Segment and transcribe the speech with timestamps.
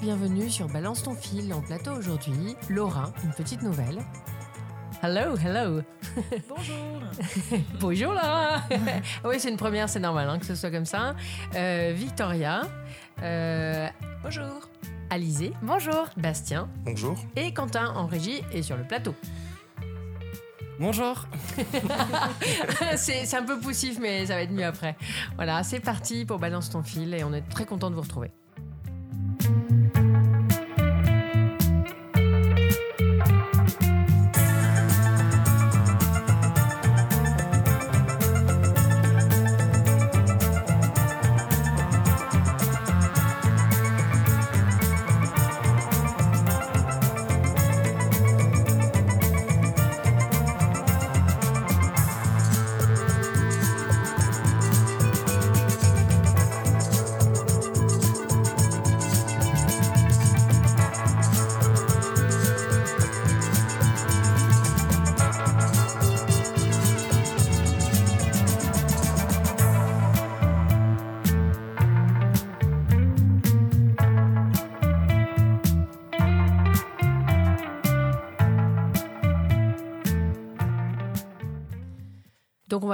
[0.00, 2.56] bienvenue sur Balance ton fil en plateau aujourd'hui.
[2.68, 3.98] Laura, une petite nouvelle.
[5.02, 5.82] Hello, hello.
[6.48, 7.58] Bonjour.
[7.80, 8.62] Bonjour Laura.
[9.24, 11.14] oui, c'est une première, c'est normal hein, que ce soit comme ça.
[11.54, 12.62] Euh, Victoria.
[13.22, 13.88] Euh,
[14.22, 14.68] Bonjour.
[15.10, 15.52] Alizé.
[15.62, 16.08] Bonjour.
[16.16, 16.68] Bastien.
[16.84, 17.16] Bonjour.
[17.36, 19.14] Et Quentin en régie et sur le plateau.
[20.78, 21.26] Bonjour.
[22.96, 24.96] c'est c'est un peu poussif, mais ça va être mieux après.
[25.36, 28.30] Voilà, c'est parti pour Balance ton fil et on est très content de vous retrouver.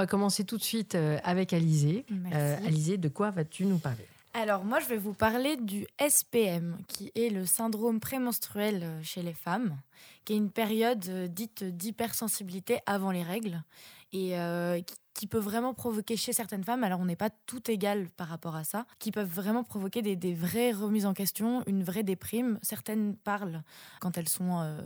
[0.05, 2.05] Va commencer tout de suite euh, avec Alizé.
[2.31, 4.05] Euh, Alizé, de quoi vas-tu nous parler?
[4.33, 9.23] Alors moi, je vais vous parler du SPM, qui est le syndrome prémenstruel euh, chez
[9.23, 9.77] les femmes,
[10.25, 13.63] qui est une période euh, dite d'hypersensibilité avant les règles
[14.13, 17.71] et euh, qui- qui peut vraiment provoquer chez certaines femmes, alors on n'est pas tout
[17.71, 21.63] égal par rapport à ça, qui peuvent vraiment provoquer des, des vraies remises en question,
[21.67, 22.59] une vraie déprime.
[22.61, 23.63] Certaines parlent
[24.01, 24.59] quand elles sont...
[24.61, 24.81] euh,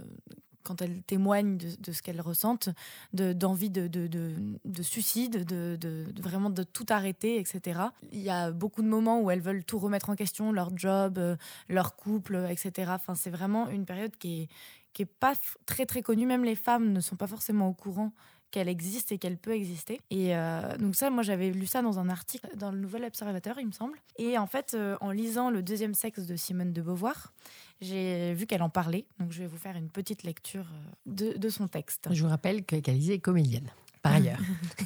[0.64, 2.70] quand elles témoignent de, ce qu'elles ressentent,
[3.14, 4.34] de- d'envie de, de, de,
[4.66, 7.80] de suicide, de, vraiment de tout arrêter, etc.
[8.12, 11.18] Il y a beaucoup de moments où elles veulent tout remettre en question, leur job,
[11.18, 11.36] euh,
[11.68, 12.92] leur couple, etc.
[12.96, 14.48] Enfin, c'est vraiment une période qui est,
[14.94, 15.34] qui est pas
[15.66, 16.26] très très connue.
[16.26, 18.12] Même les femmes ne sont pas forcément au courant
[18.52, 20.00] qu'elle existe et qu'elle peut exister.
[20.10, 23.60] Et euh, donc ça, moi j'avais lu ça dans un article dans le Nouvel Observateur,
[23.60, 23.98] il me semble.
[24.18, 27.34] Et en fait, euh, en lisant Le deuxième sexe de Simone de Beauvoir,
[27.82, 29.06] j'ai vu qu'elle en parlait.
[29.20, 32.10] Donc je vais vous faire une petite lecture euh, de, de son texte.
[32.12, 33.70] Je vous rappelle que qu'Alizé est comédienne,
[34.02, 34.40] par ailleurs.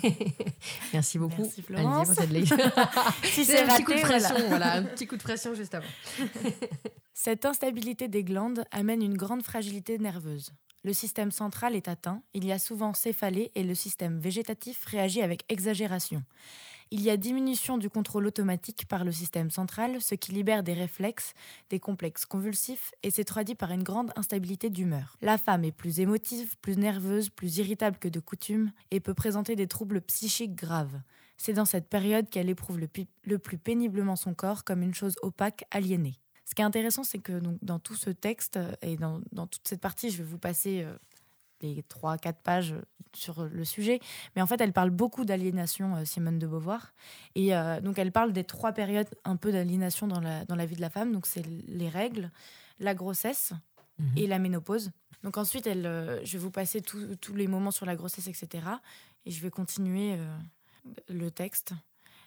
[0.94, 2.07] Merci beaucoup, Merci, Florence.
[2.07, 2.57] pour cette lecture.
[3.24, 4.19] Si C'est un petit coup de voilà.
[4.19, 5.88] pression, voilà, un petit coup de pression juste avant.
[7.13, 10.52] Cette instabilité des glandes amène une grande fragilité nerveuse.
[10.84, 15.22] Le système central est atteint, il y a souvent céphalée et le système végétatif réagit
[15.22, 16.23] avec exagération.
[16.96, 20.74] Il y a diminution du contrôle automatique par le système central, ce qui libère des
[20.74, 21.34] réflexes,
[21.72, 23.26] des complexes convulsifs et s'est
[23.58, 25.18] par une grande instabilité d'humeur.
[25.20, 29.56] La femme est plus émotive, plus nerveuse, plus irritable que de coutume et peut présenter
[29.56, 31.02] des troubles psychiques graves.
[31.36, 35.66] C'est dans cette période qu'elle éprouve le, plus péniblement son corps comme une chose opaque,
[35.72, 36.20] aliénée.
[36.46, 39.68] Ce qui est intéressant, c'est que dans tout ce texte euh, et dans, dans toute
[39.68, 40.96] cette partie, je vais vous passer euh,
[41.63, 42.75] les 3-4 pages
[43.16, 44.00] sur le sujet,
[44.35, 46.94] mais en fait, elle parle beaucoup d'aliénation, euh, Simone de Beauvoir.
[47.35, 50.66] Et euh, donc, elle parle des trois périodes un peu d'aliénation dans la, dans la
[50.66, 51.12] vie de la femme.
[51.12, 52.31] Donc, c'est les règles,
[52.79, 53.53] la grossesse
[54.00, 54.18] Mhm.
[54.18, 54.91] et la ménopause.
[55.23, 58.68] Donc, ensuite, elle, euh, je vais vous passer tous les moments sur la grossesse, etc.
[59.25, 60.38] Et je vais continuer euh,
[61.09, 61.73] le texte.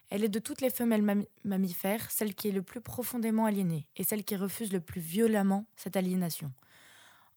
[0.09, 4.05] Elle est de toutes les femelles mammifères celle qui est le plus profondément aliénée et
[4.05, 6.53] celle qui refuse le plus violemment cette aliénation.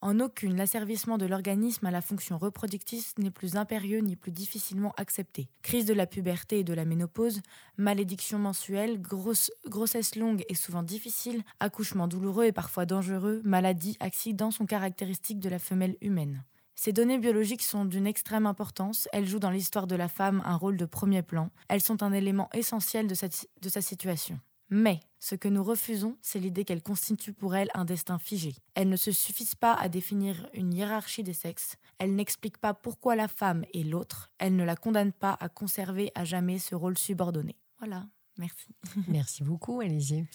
[0.02, 4.94] En aucune, l'asservissement de l'organisme à la fonction reproductive n'est plus impérieux ni plus difficilement
[4.96, 5.50] accepté.
[5.62, 7.42] Crise de la puberté et de la ménopause,
[7.78, 14.52] malédiction mensuelle, grosse- grossesse longue et souvent difficile, accouchement douloureux et parfois dangereux, maladies, accidents
[14.52, 16.46] sont caractéristiques de la femelle humaine.
[16.76, 20.56] Ces données biologiques sont d'une extrême importance, elles jouent dans l'histoire de la femme un
[20.56, 24.40] rôle de premier plan, elles sont un élément essentiel de sa situation.
[24.70, 28.54] Mais ce que nous refusons, c'est l'idée qu'elles constituent pour elle un destin figé.
[28.76, 33.16] Elles ne se suffisent pas à définir une hiérarchie des sexes, elles n'expliquent pas pourquoi
[33.16, 36.98] la femme est l'autre, elles ne la condamnent pas à conserver à jamais ce rôle
[36.98, 37.56] subordonné.
[37.80, 38.06] Voilà,
[38.38, 38.68] merci.
[39.08, 40.26] Merci beaucoup, Alizé.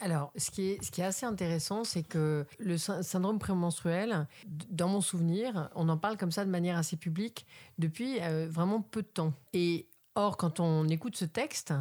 [0.00, 4.26] Alors, ce qui est, ce qui est assez intéressant, c'est que le sy- syndrome prémenstruel,
[4.70, 7.46] dans mon souvenir, on en parle comme ça de manière assez publique
[7.78, 9.34] depuis euh, vraiment peu de temps.
[9.52, 11.72] Et or, quand on écoute ce texte,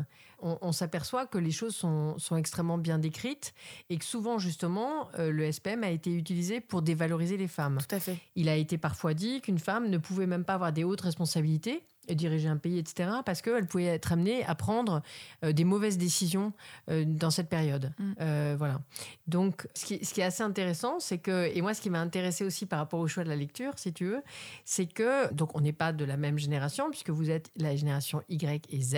[0.41, 3.53] on, on s'aperçoit que les choses sont, sont extrêmement bien décrites
[3.89, 7.79] et que souvent, justement, euh, le SPM a été utilisé pour dévaloriser les femmes.
[7.87, 8.17] Tout à fait.
[8.35, 11.83] Il a été parfois dit qu'une femme ne pouvait même pas avoir des hautes responsabilités
[12.09, 15.01] diriger un pays, etc., parce qu'elle pouvait être amenée à prendre
[15.41, 16.53] des mauvaises décisions
[16.87, 17.91] dans cette période.
[17.99, 18.55] Mm.
[18.55, 18.81] voilà.
[19.27, 22.01] Donc, ce qui, ce qui, est assez intéressant, c'est que, et moi, ce qui m'a
[22.01, 24.21] intéressé aussi par rapport au choix de la lecture, si tu veux,
[24.65, 28.21] c'est que, donc, on n'est pas de la même génération, puisque vous êtes la génération
[28.29, 28.95] Y et Z.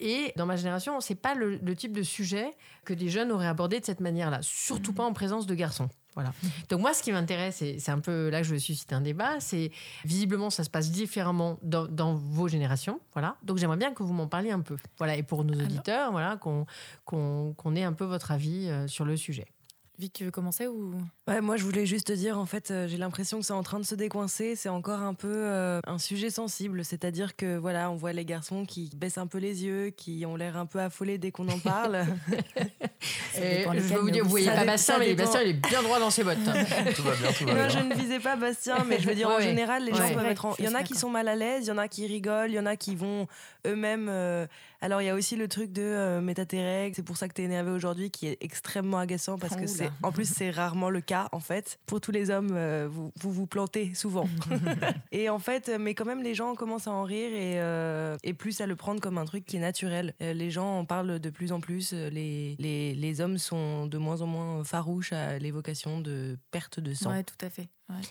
[0.00, 2.50] Et dans ma génération, c'est pas le, le, type de sujet
[2.84, 4.96] que des jeunes auraient abordé de cette manière-là, surtout mm.
[4.96, 5.88] pas en présence de garçons.
[6.16, 6.32] Voilà.
[6.70, 9.02] Donc moi, ce qui m'intéresse, et c'est un peu là que je veux susciter un
[9.02, 9.70] débat, c'est
[10.04, 13.00] visiblement ça se passe différemment dans, vos générations.
[13.12, 13.36] Voilà.
[13.42, 14.76] Donc j'aimerais bien que vous m'en parliez un peu.
[14.96, 15.14] Voilà.
[15.16, 16.38] Et pour nos auditeurs, voilà,
[17.04, 19.46] qu'on ait un peu votre avis euh, sur le sujet.
[19.98, 20.92] Vic, tu veux commencer ou?
[21.26, 23.62] Ouais, moi je voulais juste te dire, en fait, euh, j'ai l'impression que c'est en
[23.62, 24.54] train de se décoincer.
[24.54, 26.84] C'est encore un peu euh, un sujet sensible.
[26.84, 30.36] C'est-à-dire que voilà, on voit les garçons qui baissent un peu les yeux, qui ont
[30.36, 32.04] l'air un peu affolés dès qu'on en parle.
[33.36, 35.98] Et je veux vous dire, vous voyez pas Bastien, mais Bastien il est bien droit
[35.98, 36.36] dans ses bottes.
[36.44, 37.68] tout va bien, tout va bien.
[37.68, 40.56] je ne visais pas Bastien, mais je veux dire en général, les gens peuvent être.
[40.58, 42.50] Il y en a qui sont mal à l'aise, il y en a qui rigolent,
[42.50, 43.26] il y en a qui vont
[43.66, 44.08] eux-mêmes.
[44.10, 44.46] Euh,
[44.80, 46.34] alors il y a aussi le truc de euh,
[46.94, 49.90] c'est pour ça que tu es énervé aujourd'hui, qui est extrêmement agaçant parce que c'est,
[50.02, 51.78] en plus c'est rarement le cas en fait.
[51.86, 54.28] Pour tous les hommes, euh, vous, vous, plantez souvent.
[55.12, 58.34] et en fait, mais quand même les gens commencent à en rire et, euh, et
[58.34, 60.14] plus à le prendre comme un truc qui est naturel.
[60.20, 61.92] les gens en parlent de plus en plus.
[61.92, 66.94] Les, les, les hommes sont de moins en moins farouches à l'évocation de perte de
[66.94, 67.10] sang.
[67.10, 67.68] Ouais, tout à fait.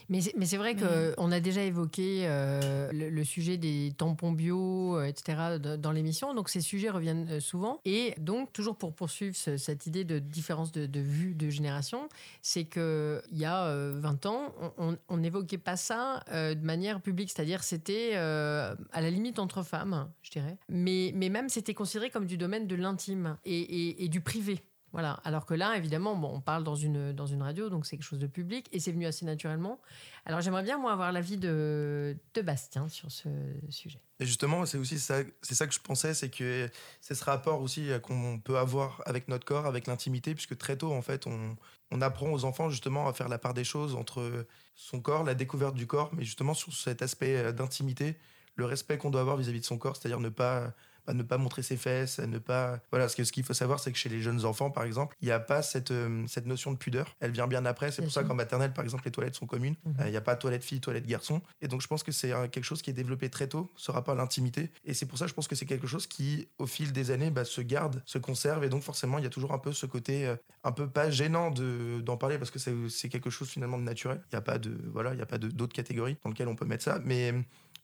[0.10, 5.58] Mais c'est vrai qu'on a déjà évoqué euh, le, sujet des tampons bio, euh, etc.,
[5.78, 6.34] dans l'émission.
[6.34, 7.80] Donc ces sujets reviennent euh, souvent.
[7.86, 12.08] Et donc, toujours pour poursuivre cette idée de différence de, vue de génération,
[12.42, 17.32] c'est qu'il y a 20 ans, on n'évoquait pas ça de manière publique.
[17.32, 20.58] C'est-à-dire c'était à la limite entre femmes, je dirais.
[20.70, 24.62] Mais, mais même c'était considéré comme du domaine de l'intime et du privé.
[24.96, 25.20] Voilà.
[25.26, 28.06] Alors que là, évidemment, bon, on parle dans une, dans une radio, donc c'est quelque
[28.06, 29.82] chose de public et c'est venu assez naturellement.
[30.26, 33.28] Alors j'aimerais bien, moi, avoir l'avis de, de Bastien sur ce
[33.68, 34.00] sujet.
[34.22, 36.70] Et justement, c'est aussi ça, c'est ça que je pensais, c'est que
[37.02, 40.94] c'est ce rapport aussi qu'on peut avoir avec notre corps, avec l'intimité, puisque très tôt,
[40.94, 41.58] en fait, on,
[41.92, 45.36] on apprend aux enfants justement à faire la part des choses entre son corps, la
[45.36, 48.16] découverte du corps, mais justement sur cet aspect euh, d'intimité,
[48.56, 50.74] le respect qu'on doit avoir vis-à-vis -vis de son corps, c'est-à-dire ne pas
[51.08, 52.80] à ne pas montrer ses fesses, à ne pas.
[52.92, 55.32] Voilà, ce qu'il faut savoir, c'est que chez les jeunes enfants, par exemple, il n'y
[55.32, 57.16] a pas cette, euh, cette notion de pudeur.
[57.20, 57.92] Elle vient bien après.
[57.92, 59.76] C'est pour ça qu'en maternelle, par exemple, les toilettes sont communes.
[59.86, 59.96] Mhm.
[60.00, 61.42] Euh, il n'y a pas toilette fille, toilette garçon.
[61.62, 64.14] Et donc, je pense que c'est quelque chose qui est développé très tôt, ce rapport
[64.14, 64.72] à l'intimité.
[64.86, 67.32] Et c'est pour ça, je pense que c'est quelque chose qui, au fil des années,
[67.32, 68.64] bah, se garde, se conserve.
[68.64, 71.10] Et donc, forcément, il y a toujours un peu ce côté euh, un peu pas
[71.10, 72.60] gênant d'en parler parce que
[72.90, 74.22] c'est quelque chose finalement de naturel.
[74.32, 76.56] Il n'y a pas de voilà, il y a pas d'autres catégories dans lesquelles on
[76.56, 77.00] peut mettre ça.
[77.04, 77.34] Mais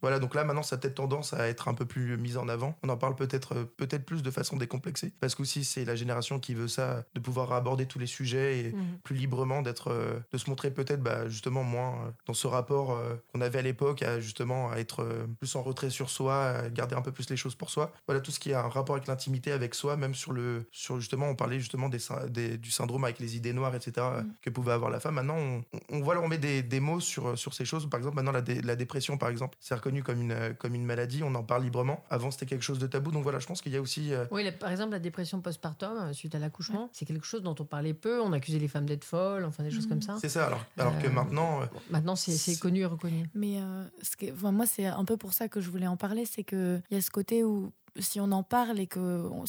[0.01, 2.47] voilà, donc là maintenant ça a peut-être tendance à être un peu plus mis en
[2.49, 2.75] avant.
[2.83, 6.39] On en parle peut-être euh, peut-être plus de façon décomplexée parce qu'aussi c'est la génération
[6.39, 8.99] qui veut ça, de pouvoir aborder tous les sujets et mhm.
[9.03, 12.99] plus librement d'être, euh, de se montrer peut-être bah, justement moins euh, dans ce rapport
[13.31, 15.05] qu'on avait à l'époque à justement à être
[15.39, 17.91] plus en retrait sur soi, à garder un peu plus les choses pour soi.
[18.07, 20.99] Voilà tout ce qui a un rapport avec l'intimité, avec soi, même sur le, sur
[20.99, 24.05] justement on parlait justement des, du syndrome avec les idées noires, etc.
[24.17, 24.33] Mhm.
[24.41, 25.15] que pouvait avoir la femme.
[25.15, 27.89] Maintenant on, on, voit on met des, des, mots sur sur ces choses.
[27.89, 29.57] Par exemple maintenant la, la dépression par exemple,
[29.99, 32.03] comme une, euh, comme une maladie, on en parle librement.
[32.09, 33.11] Avant, c'était quelque chose de tabou.
[33.11, 34.13] Donc voilà, je pense qu'il y a aussi.
[34.13, 37.55] Euh, oui, par exemple, la dépression postpartum euh, suite à l'accouchement, c'est quelque chose dont
[37.59, 38.21] on parlait peu.
[38.21, 40.15] On accusait les femmes d'être folles, enfin des choses comme ça.
[40.21, 41.59] C'est ça, alors, alors que maintenant.
[41.89, 43.29] maintenant, c'est connu et reconnu.
[43.35, 43.59] Mais
[44.01, 46.81] ce que, moi, c'est un peu pour ça que je voulais en parler, c'est qu'il
[46.91, 49.43] y a ce côté où si on en parle et qu'on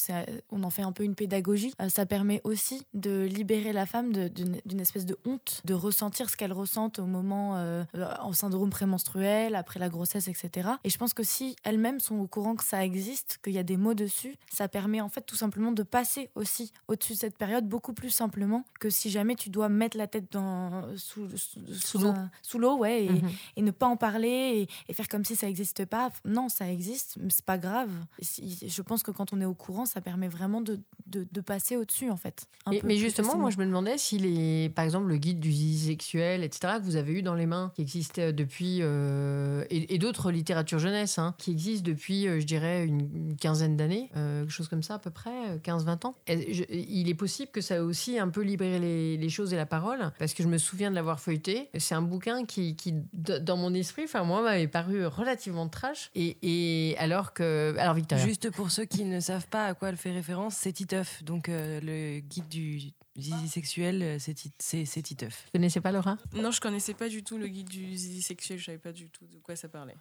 [0.50, 4.12] on en fait un peu une pédagogie, euh, ça permet aussi de libérer la femme
[4.12, 7.84] d'une espèce de honte, de ressentir ce qu'elle ressent au moment euh,
[8.20, 10.70] en syndrome prémenstruel, après la grossesse, etc.
[10.84, 13.62] Et je pense que si elles-mêmes sont au courant que ça existe, qu'il y a
[13.62, 17.36] des mots dessus, ça permet en fait tout simplement de passer aussi au-dessus de cette
[17.36, 21.98] période beaucoup plus simplement que si jamais tu dois mettre la tête dans, sous, sous
[21.98, 22.14] l'eau.
[22.42, 23.30] Sous l'eau, ouais, et, mhm.
[23.56, 26.10] et, ne pas en parler et, et faire comme si ça n'existe pas.
[26.24, 27.90] Non, ça existe, mais c'est pas grave
[28.38, 32.10] je pense que quand on est au courant, ça permet vraiment de, de, passer au-dessus,
[32.10, 32.46] en fait.
[32.84, 36.44] mais justement, moi, je me demandais si, les, par exemple, le guide du zizi sexuel,
[36.44, 40.78] etc., que vous avez eu dans les mains, qui existait depuis, euh, et, d'autres littératures
[40.78, 44.82] jeunesse, hein, qui existent depuis, euh, je dirais, une, quinzaine d'années, euh, quelque chose comme
[44.82, 46.14] ça, à peu près, 15-20 ans.
[46.28, 49.66] il est possible que ça ait aussi un peu libéré les, les choses et la
[49.66, 51.68] parole, parce que je me souviens de l'avoir feuilleté.
[51.78, 56.10] C'est un bouquin qui, qui, dans mon esprit, enfin, moi, m'avait paru relativement trash.
[56.14, 57.74] Et, et alors que.
[57.78, 58.21] Alors, Victoria.
[58.24, 61.48] Juste pour ceux qui ne savent pas à quoi elle fait référence, c'est Titeuf, donc
[61.48, 65.42] euh, le guide du zizi sexuel, euh, c'est tit- c'est c'est titeuf.
[65.46, 66.16] Vous connaissez pas Laura?
[66.34, 69.10] Non, je connaissais pas du tout le guide du zizi sexuel, je savais pas du
[69.10, 69.94] tout de quoi ça parlait.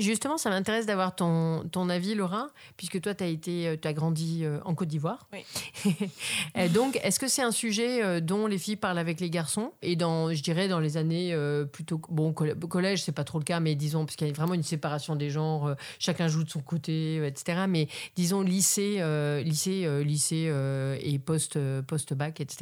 [0.00, 3.92] Justement, ça m'intéresse d'avoir ton, ton avis, Laura, puisque toi, tu as, été, euh, t'as
[3.92, 5.28] grandi euh, en Côte d'Ivoire.
[5.32, 5.44] Oui.
[6.74, 9.72] Donc, est-ce que c'est un sujet dont les filles parlent avec les garçons?
[9.82, 11.36] Et dans, je dirais, dans les années
[11.72, 12.00] plutôt.
[12.08, 14.54] Bon, coll- collège, c'est pas trop le cas, mais disons, parce qu'il y a vraiment
[14.54, 17.64] une séparation des genres, chacun joue de son côté, etc.
[17.68, 19.02] Mais disons, lycée,
[19.44, 20.52] lycée, lycée
[21.00, 22.53] et post, post-bac, etc.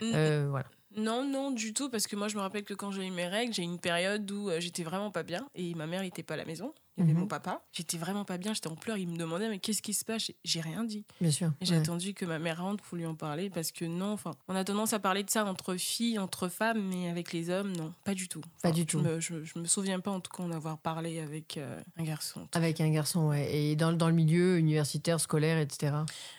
[0.00, 0.66] N- Euh, voilà.
[0.96, 3.28] Non, non, du tout, parce que moi je me rappelle que quand j'ai eu mes
[3.28, 6.22] règles, j'ai eu une période où euh, j'étais vraiment pas bien et ma mère n'était
[6.22, 6.72] pas à la maison.
[6.98, 7.20] Il y avait Mhm.
[7.20, 7.62] mon papa.
[7.72, 8.96] J'étais vraiment pas bien, j'étais en pleurs.
[8.98, 10.32] Il me demandait, mais qu'est-ce qui se passe?
[10.44, 11.04] J'ai- rien dit.
[11.20, 11.52] Bien sûr.
[11.60, 11.80] J'ai Ouais.
[11.80, 14.64] attendu que ma mère rentre pour lui en parler parce que non, enfin, on a
[14.64, 18.14] tendance à parler de ça entre filles, entre femmes, mais avec les hommes, non, pas
[18.14, 18.40] du tout.
[18.62, 19.00] Pas du je tout.
[19.00, 22.02] Me, je, je me souviens pas en tout cas en avoir parlé avec euh, un
[22.02, 22.48] garçon.
[22.52, 23.54] Avec un garçon, ouais.
[23.54, 25.92] Et dans, dans le milieu universitaire, scolaire, etc.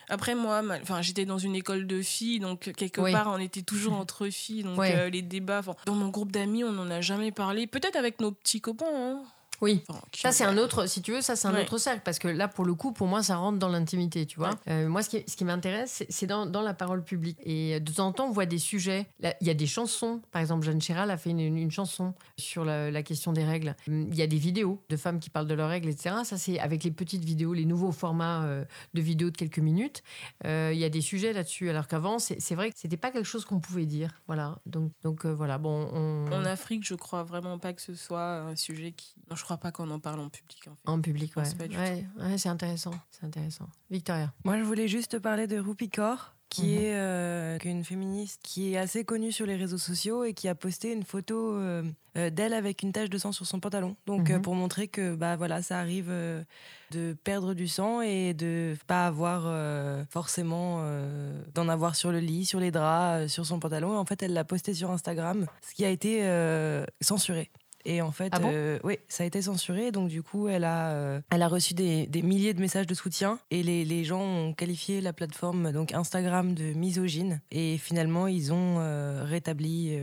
[0.10, 3.13] Après moi, ma- j'étais dans une école de filles, donc quelque Oui.
[3.13, 4.94] part on était toujours entre filles, donc Ouais.
[4.96, 5.62] euh, les débats.
[5.86, 7.68] Dans mon groupe d'amis, on n'en a jamais parlé.
[7.68, 8.86] Peut-être avec nos petits copains.
[8.92, 9.24] hein.
[9.62, 9.84] Oui.
[9.88, 11.62] Enfin, Ça, c'est un autre, si tu veux, ça, c'est un Ouais.
[11.63, 12.01] autre cercle.
[12.06, 14.50] Parce que là, pour le coup, pour moi, ça rentre dans l'intimité, tu vois.
[14.50, 14.56] Ouais.
[14.74, 17.38] Euh, moi, ce qui, ce qui m'intéresse, c'est- dans, dans la parole publique.
[17.44, 19.08] Et de temps en temps, on voit des sujets.
[19.42, 20.22] Il y a des chansons.
[20.32, 23.75] Par exemple, Jeanne Chéral a fait une, une chanson sur la, la question des règles.
[23.88, 26.16] Il y a des vidéos de femmes qui parlent de leurs règles, etc.
[26.24, 28.63] Ça, c'est avec les petites vidéos, les nouveaux formats euh,
[28.94, 30.04] de vidéos de quelques minutes.
[30.46, 31.70] Euh, Il y a des sujets là-dessus.
[31.70, 34.22] Alors qu'avant, c'est c'est vrai que c'était pas quelque chose qu'on pouvait dire.
[34.28, 34.60] Voilà.
[34.66, 35.58] Donc, donc voilà.
[35.58, 36.32] Bon, on...
[36.32, 39.13] En Afrique, je crois vraiment pas que ce soit un sujet qui.
[39.30, 40.62] Non, je crois pas qu'on en parle en public.
[40.68, 40.89] En fait.
[40.91, 42.38] En public, ouais.
[42.38, 42.91] c'est intéressant.
[43.10, 43.68] C'est intéressant.
[43.89, 44.32] Victoria.
[44.44, 46.77] Moi, je voulais juste te parler de Rupi Kaur, qui Mhm.
[46.84, 50.53] est euh, une féministe qui est assez connue sur les réseaux sociaux et qui a
[50.56, 51.84] posté une photo euh,
[52.18, 53.96] euh, d'elle avec une tache de sang sur son pantalon.
[54.06, 54.36] Donc, Mhm.
[54.36, 56.44] euh, pour montrer que bah, voilà, ça arrive euh,
[56.91, 62.20] de perdre du sang et de pas avoir euh, forcément euh, d'en avoir sur le
[62.20, 63.94] lit, sur les draps, euh, sur son pantalon.
[63.94, 67.50] Et en fait, elle l'a posté sur Instagram, ce qui a été euh, censuré.
[67.86, 69.91] Et en fait, Ah bon euh, oui, ça a été censuré.
[69.91, 72.93] Donc, du coup, elle a, euh, elle a reçu des, des milliers de messages de
[72.93, 73.39] soutien.
[73.51, 77.41] Et les, les gens ont qualifié la plateforme, donc Instagram, de misogyne.
[77.51, 79.98] Et finalement, ils ont euh, rétabli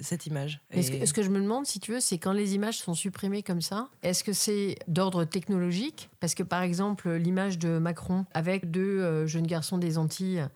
[0.00, 0.60] cette image.
[0.74, 2.54] Mais ce, Et- que, ce que je me demande, si tu veux, c'est quand les
[2.54, 6.10] images sont supprimées comme ça, est-ce que c'est d'ordre technologique?
[6.20, 10.46] Parce que par exemple, l'image de Macron avec deux jeunes garçons des Antilles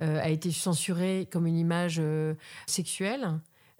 [0.00, 2.00] a été censurée comme une image
[2.66, 3.28] sexuelle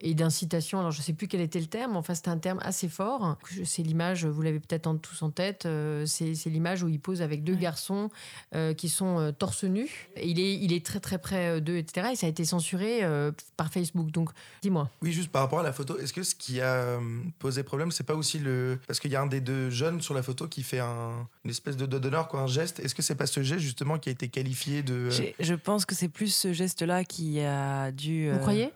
[0.01, 0.79] et d'incitation.
[0.79, 3.39] Alors je sais plus quel était le terme, enfin c'était un terme assez fort.
[3.65, 7.45] C'est l'image, vous l'avez peut-être tous en tête, euh, c'est l'image où il pose avec
[7.45, 8.11] deux garçons
[8.55, 9.89] euh, qui sont euh, torse nu.
[10.17, 12.09] Et il est, il est très très près d'eux, etc.
[12.13, 14.11] Et ça a été censuré euh, par Facebook.
[14.11, 14.31] Donc
[14.63, 14.91] dis-moi.
[15.03, 16.99] Oui, juste par rapport à la photo, est-ce que ce qui a
[17.39, 18.79] posé problème, c'est pas aussi le.
[18.87, 21.29] Parce qu'il y a un des deux jeunes sur la photo qui fait un...
[21.45, 22.81] une espèce de doigt d'honneur, quoi, un geste.
[22.81, 25.11] Est-ce que c'est pas ce geste justement qui a été qualifié de.
[25.11, 28.31] Je pense que c'est plus ce geste-là qui a dû.
[28.31, 28.71] Vous euh, croyez?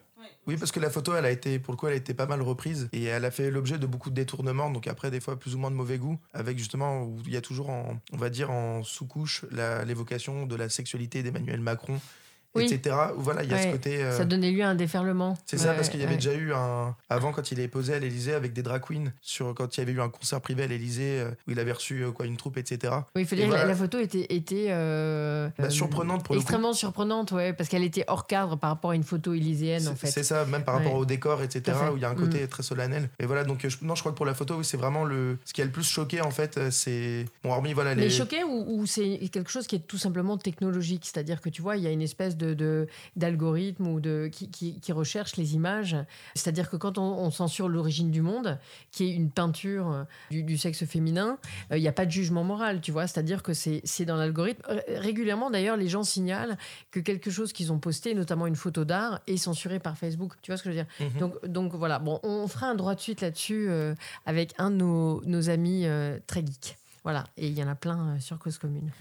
[0.47, 2.27] Oui, parce que la photo, elle a été, pour le coup, elle a été pas
[2.27, 2.89] mal reprise.
[2.93, 5.59] Et elle a fait l'objet de beaucoup de détournements, donc après, des fois, plus ou
[5.59, 9.45] moins de mauvais goût, avec justement, il y a toujours, on va dire, en sous-couche,
[9.87, 12.01] l'évocation de la sexualité d'Emmanuel Macron,
[12.55, 12.65] Oui.
[12.73, 12.97] etc.
[13.17, 14.03] Voilà, il y a ce côté.
[14.03, 15.37] euh, Ça donnait lieu à un déferlement.
[15.47, 16.17] C'est ça, parce qu'il y avait ouais.
[16.19, 16.97] déjà eu un.
[17.09, 19.83] Avant, quand il est posé à l'Elysée avec des drag queens, sur, quand il y
[19.83, 22.37] avait eu un concert privé à l'Elysée, euh, où il avait reçu euh, quoi, une
[22.37, 22.93] troupe, etc.
[23.15, 23.73] Oui, il faut Et dire que la- voilà.
[23.73, 26.43] la photo était, était euh, Bah, surprenante pour le coup.
[26.43, 29.91] extrêmement surprenante, ouais, parce qu'elle était hors cadre par rapport à une photo élyséenne, en
[29.93, 30.07] C'est- fait.
[30.11, 32.63] C'est ça, même par rapport au décor, etc., où il y a un côté très
[32.63, 33.11] solennel.
[33.21, 35.39] Et voilà, donc je, non, je crois que pour la photo, oui, c'est vraiment le.
[35.45, 37.27] Ce qui a le plus choqué, en fait, c'est.
[37.45, 38.03] Bon, hormis, voilà, les.
[38.05, 41.03] Mais choqué ou, ou c'est quelque chose qui est tout simplement technologique?
[41.05, 44.51] C'est-à-dire que tu vois, il y a une espèce de, de- d'algorithme ou de, qui,
[44.51, 45.97] qui- qui recherche les images.
[46.35, 48.59] C'est-à-dire que quand on, on censure l'origine du monde,
[48.91, 51.39] qui est une peinture euh, du, du sexe féminin,
[51.73, 53.07] euh, il n'y a pas de jugement moral, tu vois.
[53.07, 54.63] C'est-à-dire que c'est, dans l'algorithme.
[54.67, 56.57] Ré- Régulièrement, d'ailleurs, les gens signalent
[56.91, 60.35] que quelque chose qu'ils ont posté, notamment une photo d'art, est censuré par Facebook.
[60.43, 61.11] Tu vois ce que je veux dire?
[61.15, 61.19] Mhm.
[61.21, 63.95] donc, donc voilà, bon, on fera un droit de suite là-dessus euh,
[64.27, 66.77] avec un de nos, nos amis euh, très geeks.
[67.03, 68.91] Voilà, et il y en a plein euh, sur Cause Commune.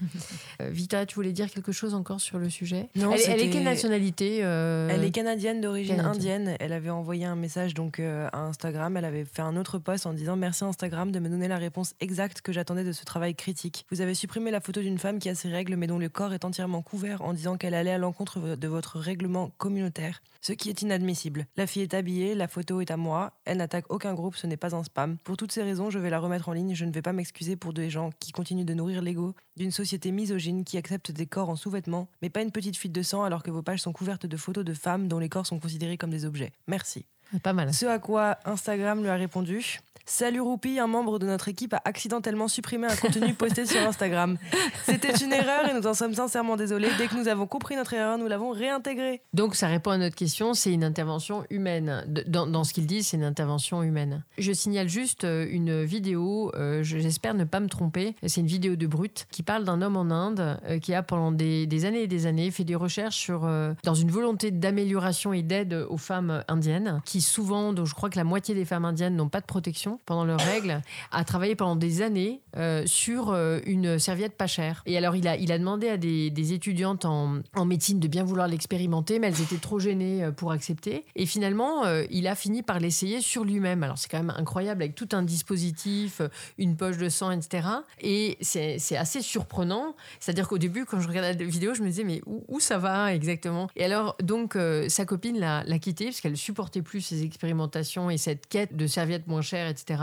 [0.60, 2.88] Euh, Vita, tu voulais dire quelque chose encore sur le sujet?
[2.94, 6.42] Non, elle, elle est quelle nationalité euh, Elle est canadienne d'origine Canadienne.
[6.42, 6.56] indienne.
[6.60, 8.96] Elle avait envoyé un message donc euh, à Instagram.
[8.96, 11.94] Elle avait fait un autre post en disant merci Instagram de me donner la réponse
[12.00, 13.86] exacte que j'attendais de ce travail critique.
[13.90, 16.32] Vous avez supprimé la photo d'une femme qui a ses règles mais dont le corps
[16.34, 20.68] est entièrement couvert en disant qu'elle allait à l'encontre de votre règlement communautaire, ce qui
[20.68, 21.46] est inadmissible.
[21.56, 23.32] La fille est habillée, la photo est à moi.
[23.44, 25.16] Elle n'attaque aucun groupe, ce n'est pas un spam.
[25.18, 26.74] Pour toutes ces raisons, je vais la remettre en ligne.
[26.74, 30.10] Je ne vais pas m'excuser pour des gens qui continuent de nourrir l'ego d'une société
[30.12, 33.42] misogyne qui accepte des corps en sous-vêtements, mais pas une petite fuite de sang alors
[33.42, 36.10] que vos pages sont couvertes de photos de femmes dont les corps sont considérés comme
[36.10, 36.52] des objets.
[36.66, 37.04] Merci.
[37.42, 37.72] Pas mal.
[37.72, 39.80] Ce à quoi Instagram lui a répondu
[40.12, 44.38] Salut Roupi, un membre de notre équipe a accidentellement supprimé un contenu posté sur Instagram.
[44.84, 46.88] C'était une erreur et nous en sommes sincèrement désolés.
[46.98, 49.22] Dès que nous avons compris notre erreur, nous l'avons réintégré.
[49.34, 52.04] Donc ça répond à notre question, c'est une intervention humaine.
[52.26, 54.24] Dans, dans ce qu'il dit, c'est une intervention humaine.
[54.36, 58.74] Je signale juste euh, une vidéo, euh, j'espère ne pas me tromper, c'est une vidéo
[58.74, 62.02] de Brut qui parle d'un homme en Inde euh, qui a pendant des, des, années
[62.02, 63.48] et des années fait des recherches sur,
[63.84, 68.16] dans une volonté d'amélioration et d'aide aux femmes indiennes, qui souvent, donc je crois que
[68.16, 71.76] la moitié des femmes indiennes n'ont pas de protection pendant leurs règles, a travaillé pendant
[71.76, 74.82] des années euh, sur euh, une serviette pas chère.
[74.86, 79.18] Et alors, il a, demandé à des, étudiantes en, en, médecine de bien vouloir l'expérimenter,
[79.18, 81.04] mais elles étaient trop gênées euh, pour accepter.
[81.16, 83.82] Et finalement, il a fini par l'essayer sur lui-même.
[83.82, 86.20] Alors, c'est quand même incroyable avec tout un dispositif,
[86.58, 87.68] une poche de sang, etc.
[88.00, 89.94] Et c'est assez surprenant.
[90.18, 92.78] C'est-à-dire qu'au début, quand je regardais la vidéo, je me disais, mais où, où ça
[92.78, 93.68] va exactement?
[93.76, 94.56] Et alors, donc,
[94.88, 99.26] sa copine l'a quitté parce qu'elle supportait plus ces expérimentations et cette quête de serviettes
[99.26, 100.02] moins chères, etc.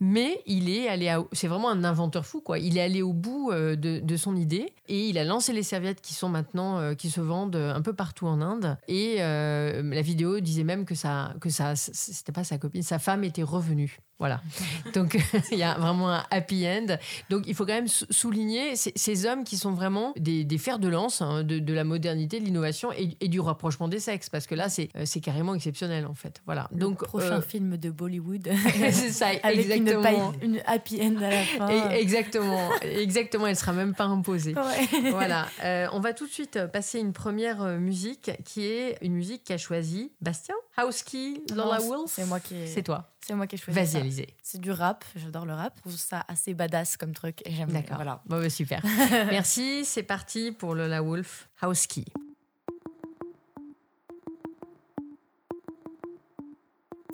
[0.00, 1.22] Mais il est allé à...
[1.32, 2.58] C'est vraiment un inventeur fou, quoi.
[2.58, 5.62] Il est allé au bout euh, de, de, son idée et il a lancé les
[5.62, 8.78] serviettes qui sont maintenant, euh, qui se vendent un peu partout en Inde.
[8.88, 12.98] Et euh, la vidéo disait même que ça, que ça, c'était pas sa copine, sa
[12.98, 13.98] femme était revenue.
[14.18, 14.40] Voilà.
[14.94, 15.18] Donc,
[15.52, 16.96] il y a vraiment un happy end.
[17.30, 20.88] Donc, il faut quand même souligner ces hommes qui sont vraiment des, des fers de
[20.88, 24.46] lance hein, de, de, la modernité, de l'innovation et, et, du rapprochement des sexes, parce
[24.46, 26.42] que là, c'est carrément exceptionnel, en fait.
[26.46, 26.68] Voilà.
[26.72, 27.42] Le Donc, prochain euh...
[27.42, 28.48] film de Bollywood.
[28.92, 30.32] c'est ça, Avec exactement.
[30.40, 31.90] Une, une, happy end à la fin.
[31.90, 32.70] Et, exactement.
[32.82, 33.48] exactement.
[33.48, 34.54] Elle sera même pas imposée.
[34.66, 35.10] Ouais.
[35.10, 35.46] Voilà.
[35.64, 39.44] Euh, on va tout de suite passer une première euh, musique qui est une musique
[39.44, 40.54] qu'a choisie Bastien.
[40.78, 42.10] Houseky, Lola Wolf.
[42.10, 42.66] C'est moi qui.
[42.66, 43.10] C'est toi.
[43.24, 43.78] C'est moi qui ai choisi.
[43.78, 44.28] Vas-y, Alizé.
[44.42, 45.04] C'est du rap.
[45.14, 45.74] J'adore le rap.
[45.76, 47.70] Je trouve ça assez badass comme truc et j'aime.
[47.70, 47.96] D'accord.
[47.96, 48.22] Voilà.
[48.26, 48.82] Bon, bah, super.
[49.10, 49.84] Merci.
[49.84, 51.48] C'est parti pour Lola Wolf.
[51.62, 52.04] Houseky.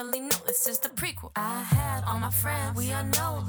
[0.00, 1.30] Actually, no, this is the prequel.
[1.36, 3.44] I had all my friends, we are no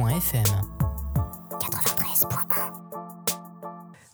[0.00, 0.46] 93.1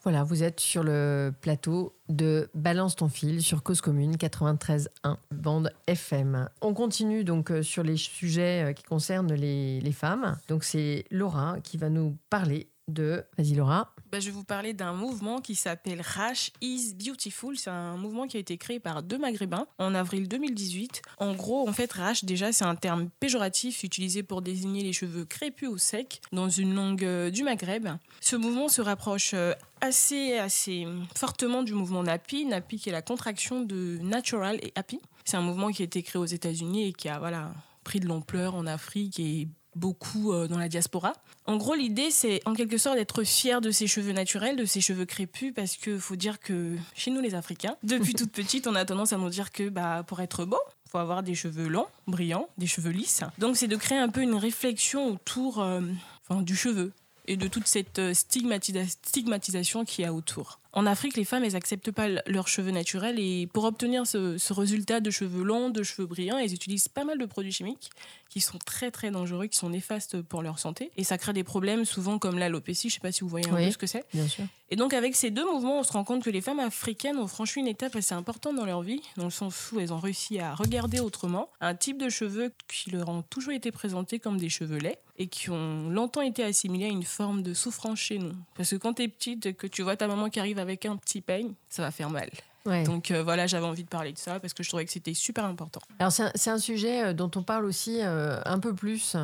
[0.02, 5.70] Voilà, vous êtes sur le plateau de Balance ton fil sur Cause Commune 93.1 bande
[5.86, 6.48] FM.
[6.60, 10.36] On continue donc euh, sur les sujets euh, qui concernent les, les femmes.
[10.48, 13.24] Donc c'est Laura qui va nous parler de...
[13.38, 13.94] Vas-y Laura.
[14.16, 17.58] Bah, je vais vous parler d'un mouvement qui s'appelle Rash is Beautiful.
[17.58, 21.02] C'est un mouvement qui a été créé par deux Maghrébins en avril 2018.
[21.18, 25.26] En gros, en fait, Rash, déjà, c'est un terme péjoratif utilisé pour désigner les cheveux
[25.26, 27.88] crépus ou secs dans une langue euh, du Maghreb.
[28.22, 29.52] Ce mouvement se rapproche euh,
[29.82, 32.46] assez, assez fortement du mouvement NAPI.
[32.46, 34.98] NAPI qui est la contraction de Natural et Happy.
[35.26, 37.52] C'est un mouvement qui a été créé aux États-Unis et qui a voilà,
[37.84, 39.46] pris de l'ampleur en Afrique et
[39.76, 41.12] beaucoup euh, dans la diaspora.
[41.44, 44.80] En gros, l'idée, c'est en quelque sorte d'être fier de ses cheveux naturels, de ses
[44.80, 48.74] cheveux crépus, parce que faut dire que chez nous, les Africains, depuis toute petite, on
[48.74, 50.58] a tendance à nous dire que bah, pour être beau,
[50.90, 53.22] faut avoir des cheveux longs, brillants, des cheveux lisses.
[53.38, 55.80] Donc, c'est de créer un peu une réflexion autour euh,
[56.28, 56.92] enfin, du cheveu
[57.28, 60.60] et de toute cette euh, stigmatisa- stigmatisation qu'il y a autour.
[60.76, 64.52] En Afrique, les femmes, elles acceptent pas leurs cheveux naturels et pour obtenir ce, ce
[64.52, 67.90] résultat de cheveux longs, de cheveux brillants, elles utilisent pas mal de produits chimiques
[68.28, 71.44] qui sont très très dangereux, qui sont néfastes pour leur santé et ça crée des
[71.44, 72.90] problèmes souvent comme l'alopécie.
[72.90, 73.64] Je sais pas si vous voyez un Oui.
[73.66, 74.04] peu ce que c'est.
[74.12, 74.44] Bien sûr.
[74.68, 77.28] Et donc avec ces deux mouvements, on se rend compte que les femmes africaines ont
[77.28, 80.38] franchi une étape assez importante dans leur vie, dans le sens où elles ont réussi
[80.40, 84.50] à regarder autrement un type de cheveux qui leur ont toujours été présentés comme des
[84.50, 88.34] cheveux laids et qui ont longtemps été assimilés à une forme de souffrance chez nous.
[88.56, 90.84] Parce que quand tu es petite, et que tu vois ta maman qui arrive avec
[90.84, 92.28] un petit peigne, ça va faire mal.
[92.66, 92.82] Ouais.
[92.82, 95.14] Donc euh, voilà, j'avais envie de parler de ça parce que je trouvais que c'était
[95.14, 95.80] super important.
[95.98, 99.16] Alors c'est un, sujet euh, dont on parle aussi euh, un peu plus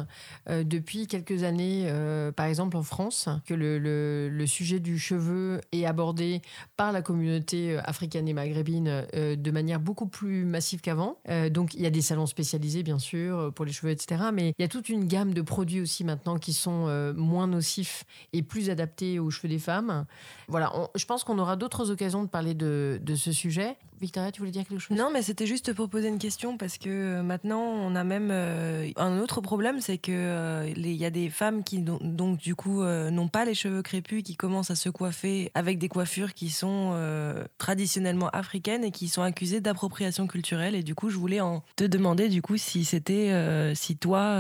[0.49, 1.93] euh, depuis quelques années,
[2.37, 6.41] par exemple en France, que le, le- le sujet du cheveu est abordé
[6.77, 11.17] par la communauté africaine et maghrébine de manière beaucoup plus massive qu'avant.
[11.51, 14.25] Donc il y a des salons spécialisés bien sûr pour les cheveux, etc.
[14.33, 18.05] Mais il y a toute une gamme de produits aussi maintenant qui sont moins nocifs
[18.33, 20.05] et plus adaptés aux cheveux des femmes.
[20.49, 23.32] Voilà, on- je pense qu'on aura d'autres occasions de parler de, de ce
[24.01, 24.97] Victoria, tu voulais dire quelque chose?
[24.97, 28.31] Non, mais c'était juste pour poser une question parce que euh, maintenant on a même
[28.33, 32.57] euh, un autre problème, c'est que euh, y a des femmes qui don- donc du
[32.57, 36.51] coup n'ont pas les cheveux crépus, qui commencent à se coiffer avec des coiffures qui
[36.51, 36.95] sont
[37.59, 40.75] traditionnellement africaines et qui sont accusées d'appropriation culturelle.
[40.75, 41.41] Et du coup, je voulais
[41.77, 44.39] te demander du coup si c'était, si toi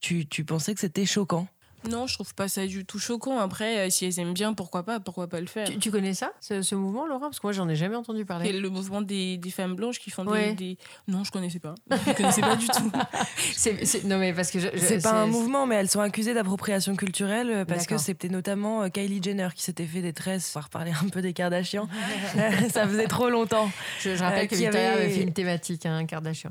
[0.00, 1.48] tu pensais que c'était choquant.
[1.90, 3.38] Non, je trouve pas ça du tout choquant.
[3.38, 6.14] Après, euh, si elles aiment bien, pourquoi pas Pourquoi pas le faire Tu, tu connais
[6.14, 7.26] ça, ce, ce mouvement, Laura?
[7.28, 8.52] Parce que moi, j'en ai jamais entendu Et parler.
[8.52, 10.54] le mouvement des, des femmes blanches qui font des, Ouais.
[10.54, 11.74] des- Non, je connaissais pas.
[11.90, 12.90] Je connaissais pas du tout.
[13.54, 16.96] C'est- c'est- non, mais parce que C'est pas un mouvement, mais elles sont accusées d'appropriation
[16.96, 20.52] culturelle euh, parce que c'était notamment euh, Kylie Jenner qui s'était fait des tresses.
[20.54, 21.88] On va reparler un peu des Kardashians.
[22.72, 23.70] ça faisait trop longtemps.
[24.00, 26.50] Je, je rappelle Euh, que Victoria avait- avait fait une thématique, hein, Kardashian.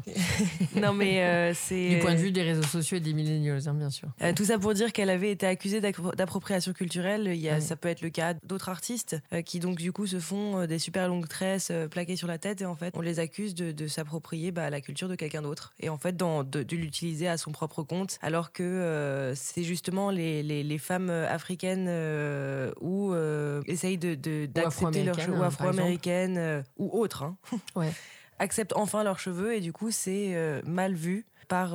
[0.75, 1.89] Non, mais euh, c'est.
[1.89, 4.07] Du point de vue des réseaux sociaux et des millennials, hein, bien sûr.
[4.21, 7.27] Euh, tout ça pour dire qu'elle avait été accusée d'accro- d'appropriation culturelle.
[7.27, 7.61] Il y a, Ouais.
[7.61, 10.65] Ça peut être le cas d'autres artistes euh, qui donc du coup se font euh,
[10.67, 13.53] des super longues tresses euh, plaquées sur la tête et en fait on les accuse
[13.53, 16.75] de, de s'approprier bah, la culture de quelqu'un d'autre et en fait dans- de, de
[16.75, 21.85] l'utiliser à son propre compte alors que euh, c'est justement les, les, les femmes africaines
[21.89, 27.37] euh, ou euh, essayent de, de- d'accepter leurs cheveux hein, afro-américaines ou autres hein,
[27.75, 27.91] Ouais.
[28.39, 31.73] acceptent enfin leurs cheveux et du coup c'est mal vu par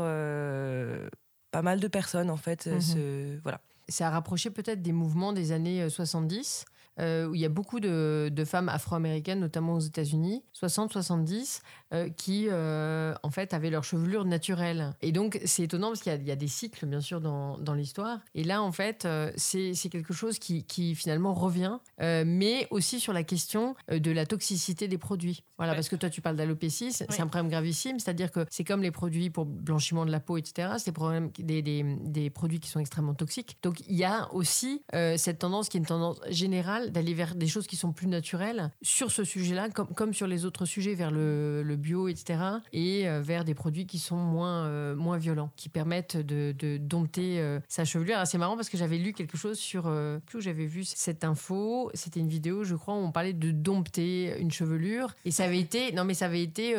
[1.57, 2.67] pas mal de personnes en fait.
[2.67, 2.81] euh, Mhm.
[2.83, 3.61] ce- voilà.
[3.89, 6.67] Ça a rapproché peut-être des mouvements des années euh, 70,
[7.01, 12.09] euh, où il y a beaucoup de, de femmes afro-américaines, notamment aux États-Unis, 60-70, euh,
[12.09, 14.93] qui euh, en fait avaient leur chevelure naturelle.
[15.03, 17.21] Et donc c'est étonnant parce qu'il y a- il y, a des cycles bien sûr
[17.21, 18.19] dans, dans l'histoire.
[18.35, 23.13] Et là en fait euh, c'est quelque chose qui, qui finalement revient, mais aussi sur
[23.13, 25.45] la question de la toxicité des produits.
[25.59, 25.77] Voilà, Ouais.
[25.77, 28.91] parce que toi tu parles d'alopécie, c'est un problème gravissime, c'est-à-dire que c'est comme les
[28.91, 30.75] produits pour blanchiment de la peau, etc.
[30.79, 30.93] C'est
[31.39, 33.57] des, produits qui sont extrêmement toxiques.
[33.63, 34.83] Donc il y a aussi
[35.17, 38.71] cette tendance qui est une tendance générale d'aller vers des choses qui sont plus naturelles
[38.83, 42.41] sur ce sujet-là, comme, comme sur les autres sujets, vers le, le bio, etc.
[42.73, 46.79] Et euh, vers des produits qui sont moins, euh, moins violents, qui permettent de, de
[46.79, 48.19] dompter euh, sa chevelure.
[48.27, 49.85] C'est marrant parce que j'avais lu quelque chose sur...
[50.27, 53.51] Plus où j'avais vu cette info, c'était une vidéo, je crois, où on parlait de
[53.53, 55.15] dompter une chevelure.
[55.25, 55.93] Et ça avait été...
[55.93, 56.75] Non mais ça avait été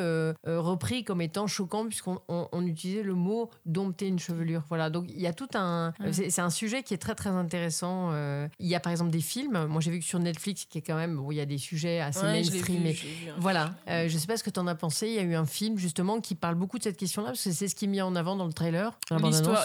[0.45, 4.63] repris comme étant choquant puisqu'on on, on utilisait le mot dompter une chevelure.
[4.69, 5.93] Voilà, donc il y a tout un...
[6.11, 8.11] C'est c'est un sujet qui est très très intéressant.
[8.59, 9.65] Il y a par exemple des films.
[9.67, 11.15] Moi j'ai vu que sur Netflix, qui est quand même...
[11.15, 12.77] Bon, il y a des sujets assez Ouais, mainstream.
[12.77, 13.35] vu, mais- vu, hein.
[13.37, 14.86] voilà, euh, je sais pas ce que tu en as pensé.
[15.01, 17.51] Il y a eu un film justement qui parle beaucoup de cette question-là, parce que
[17.51, 18.97] c'est ce qui est mis en avant dans le trailer.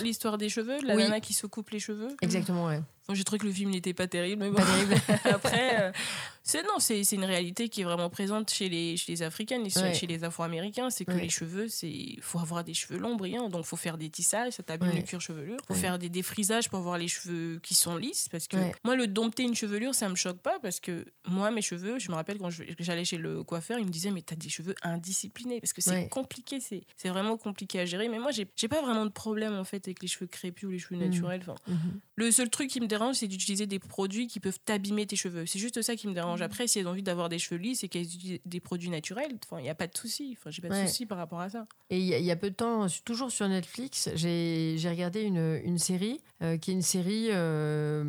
[0.02, 1.02] L'histoire, des cheveux, la Oui.
[1.04, 2.08] nana qui se coupe les cheveux.
[2.22, 2.80] Exactement, ouais.
[3.08, 4.56] Bon, j'ai trouvé que le film n'était pas terrible, mais bon.
[4.56, 4.94] Pas terrible.
[5.24, 5.92] Après, euh,
[6.44, 9.70] c'est non, c'est une réalité qui est vraiment présente chez les, chez les Africaines et
[9.70, 9.94] chez- Ouais.
[9.94, 10.88] chez les Afro-Américains.
[10.90, 11.22] C'est que Ouais.
[11.22, 13.48] les cheveux, c'est faut avoir des cheveux longs, brillants.
[13.48, 14.96] Donc, faut faire des tissages, ça t'abîme Ouais.
[14.96, 15.56] le cuir chevelu.
[15.66, 18.28] Faut faire des défrisages pour avoir les cheveux qui sont lisses.
[18.28, 20.58] Parce que moi, le dompter une chevelure, ça me choque pas.
[20.60, 23.90] Parce que moi, mes cheveux, je me rappelle quand j'allais chez le coiffeur, il me
[23.90, 25.60] disait, mais t'as des cheveux indisciplinés.
[25.60, 28.08] Parce que c'est compliqué, c'est vraiment compliqué à gérer.
[28.08, 30.78] Mais moi, j'ai pas vraiment de problème en fait avec les cheveux crépus ou les
[30.78, 31.08] cheveux Mhm.
[31.10, 31.40] naturels.
[31.42, 32.00] Enfin, Mhm.
[32.16, 35.46] le seul truc qui me dérange, c'est d'utiliser des produits qui peuvent t'abîmer tes cheveux.
[35.46, 36.42] C'est juste ça qui me dérange.
[36.42, 39.32] Après, si elles ont envie d'avoir des cheveux lisses et qu'elles utilisent des produits naturels,
[39.44, 40.36] enfin, il n'y a pas de souci.
[40.38, 40.86] Enfin, j'ai pas de Ouais.
[40.86, 41.66] souci par rapport à ça.
[41.90, 45.22] Et il y, a- il y a peu de temps, toujours sur Netflix, j'ai regardé
[45.22, 47.28] une, une série euh, qui est une série.
[47.30, 48.04] euh,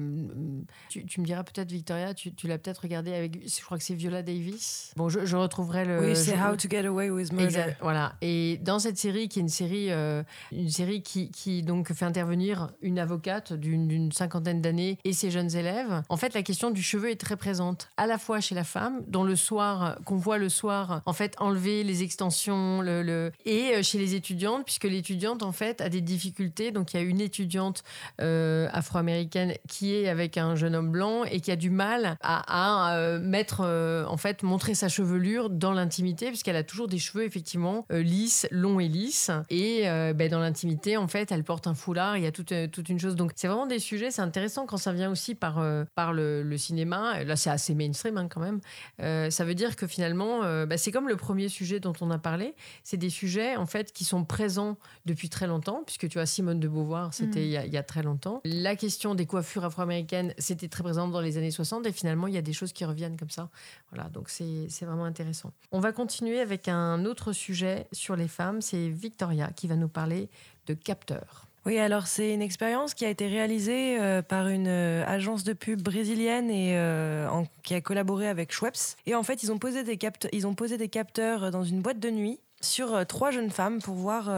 [0.90, 3.48] tu, tu me diras peut-être, Victoria, tu, tu l'as peut-être regardé avec.
[3.48, 4.92] Je crois que c'est Viola Davis.
[4.96, 6.00] Bon, je, je retrouverai le.
[6.10, 7.46] oui, c'est How to Get Away with Murder.
[7.46, 8.16] Exact, voilà.
[8.22, 12.06] Et dans cette série, qui est une série, euh, une série qui, qui donc fait
[12.06, 16.72] intervenir une avocate d'une d'une cinquantaine d'années et ses jeunes élèves, en fait, la question
[16.72, 20.18] du cheveu est très présente, à la fois chez la femme, dont le soir, qu'on
[20.18, 24.86] voit le soir, en fait, enlever les extensions, le, et euh, chez les étudiantes, puisque
[24.86, 26.72] l'étudiante, en fait, a des difficultés.
[26.72, 27.84] Donc, il y a une étudiante
[28.22, 32.96] euh, afro-américaine qui est avec un jeune homme blanc et qui a du mal à,
[32.96, 33.62] euh, mettre,
[34.08, 38.80] en fait, montrer sa chevelure dans l'intimité, puisqu'elle a toujours des cheveux effectivement lisses, longs
[38.80, 39.32] et lisses.
[39.50, 42.18] Et ben, dans l'intimité, en fait, elle porte un foulard.
[42.18, 43.16] Il y a toute, toute une chose.
[43.16, 44.12] Donc, c'est vraiment des sujets.
[44.12, 47.24] C'est intéressant quand ça vient aussi par, euh, par le, le cinéma.
[47.24, 48.60] Là, c'est assez mainstream hein, quand même.
[49.02, 52.12] Euh, ça veut dire que finalement, euh, ben, c'est comme le premier sujet dont on
[52.12, 52.56] a parlé.
[52.84, 56.60] C'est des sujets en fait qui sont présents depuis très longtemps, puisque tu vois Simone
[56.60, 57.46] de Beauvoir, c'était Mhm.
[57.46, 58.42] il, y a, il y a très longtemps.
[58.46, 62.34] La question des coiffures afro-américaines, c'était très présent dans les années 60, et finalement, il
[62.34, 63.50] y a des choses qui reviennent comme ça.
[63.92, 65.52] Voilà, donc c'est vraiment intéressant.
[65.72, 68.62] On va continuer avec un autre sujet sur les femmes.
[68.62, 70.30] C'est Victoria qui va nous parler
[70.68, 71.48] de capteurs.
[71.66, 75.54] Oui, alors c'est une expérience qui a été réalisée euh, par une euh, agence de
[75.54, 77.26] pub brésilienne et euh,
[77.64, 78.98] qui a collaboré avec Schweppes.
[79.06, 83.32] Et en fait, ils ont posé des, capteurs dans une boîte de nuit sur trois
[83.32, 84.30] jeunes femmes pour voir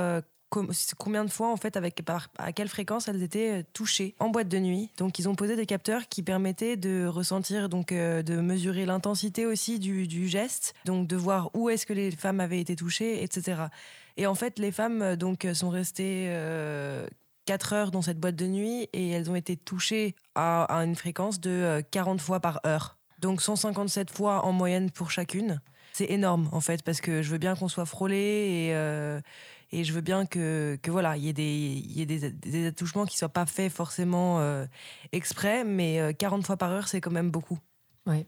[0.50, 2.02] com- combien de fois, en fait, avec
[2.38, 4.90] à quelle fréquence elles étaient touchées en boîte de nuit.
[4.98, 9.80] Donc, ils ont posé des capteurs qui permettaient de ressentir, donc de mesurer l'intensité aussi
[9.80, 13.66] du geste, donc de voir où est-ce que les femmes avaient été touchées, etc.
[14.18, 17.08] Et en fait, les femmes euh, donc euh, sont restées euh,
[17.46, 21.40] 4 heures dans cette boîte de nuit et elles ont été touchées à, une fréquence
[21.40, 22.98] de euh, 40 fois par heure.
[23.20, 25.62] Donc 157 fois en moyenne pour chacune.
[25.94, 29.22] C'est énorme en fait parce que je veux bien qu'on soit frôlé et, euh,
[29.72, 33.30] je veux bien que, voilà, il y ait, des, y ait des, attouchements qui soient
[33.30, 34.66] pas faits forcément euh,
[35.12, 37.60] exprès, mais euh, 40 fois par heure, c'est quand même beaucoup.
[38.06, 38.28] Ouais.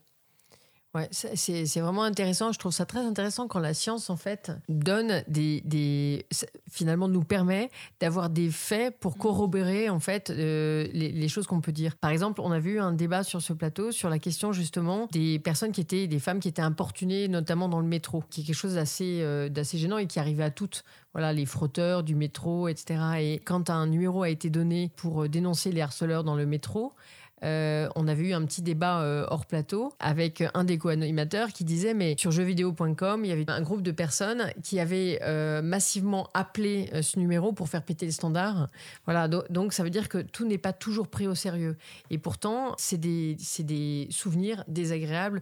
[0.95, 2.52] Ouais, c'est- vraiment intéressant.
[2.52, 5.62] Je trouve ça très intéressant quand la science, en fait, donne des.
[5.65, 6.26] des
[6.71, 7.69] finalement, nous permet
[8.00, 11.95] d'avoir des faits pour corroborer, en fait, euh, les, les choses qu'on peut dire.
[11.97, 15.38] Par exemple, on a vu un débat sur ce plateau sur la question, justement, des
[15.39, 16.08] personnes qui étaient.
[16.08, 19.50] des femmes qui étaient importunées, notamment dans le métro, qui est quelque chose d'assez euh,
[19.73, 20.84] gênant et qui arrivait à toutes.
[21.13, 23.00] Voilà, les frotteurs du métro, etc.
[23.19, 26.93] Et quand un numéro a été donné pour euh, dénoncer les harceleurs dans le métro,
[27.43, 31.63] euh, on avait eu un petit débat euh, hors plateau avec un des co-animateurs qui
[31.63, 36.30] disait mais sur jeuxvideo.com il y avait un groupe de personnes qui avaient euh, massivement
[36.34, 38.69] appelé euh, ce numéro pour faire péter les standards
[39.06, 41.78] voilà do- donc ça veut dire que tout n'est pas toujours pris au sérieux
[42.10, 45.41] et pourtant c'est des, c'est des souvenirs désagréables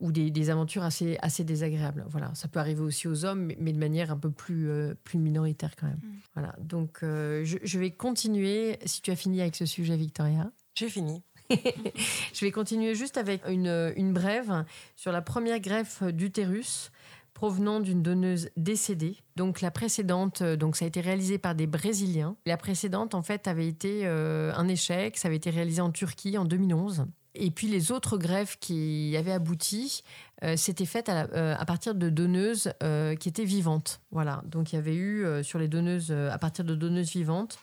[0.00, 2.04] ou des, des aventures assez, assez désagréables.
[2.08, 4.94] Voilà, ça peut arriver aussi aux hommes, mais, mais de manière un peu plus, euh,
[5.04, 6.00] plus minoritaire quand même.
[6.34, 10.50] Voilà, donc euh, je, je vais continuer, si tu as fini avec ce sujet, Victoria.
[10.74, 11.22] J'ai fini.
[12.32, 14.64] Je vais continuer juste avec une, brève
[14.96, 16.90] sur la première greffe d'utérus
[17.34, 19.16] provenant d'une donneuse décédée.
[19.36, 22.36] Donc la précédente, euh, donc ça a été réalisé par des Brésiliens.
[22.46, 25.16] La précédente, en fait, avait été euh, un échec.
[25.16, 27.06] Ça avait été réalisé en Turquie en 2011.
[27.34, 30.04] Et puis les autres greffes qui avaient abouti,
[30.44, 32.72] euh, s'étaient faites euh, à partir de donneuses
[33.18, 34.00] qui étaient vivantes.
[34.10, 34.42] Voilà.
[34.44, 37.58] Donc il y avait eu sur les donneuses, à partir de donneuses vivantes,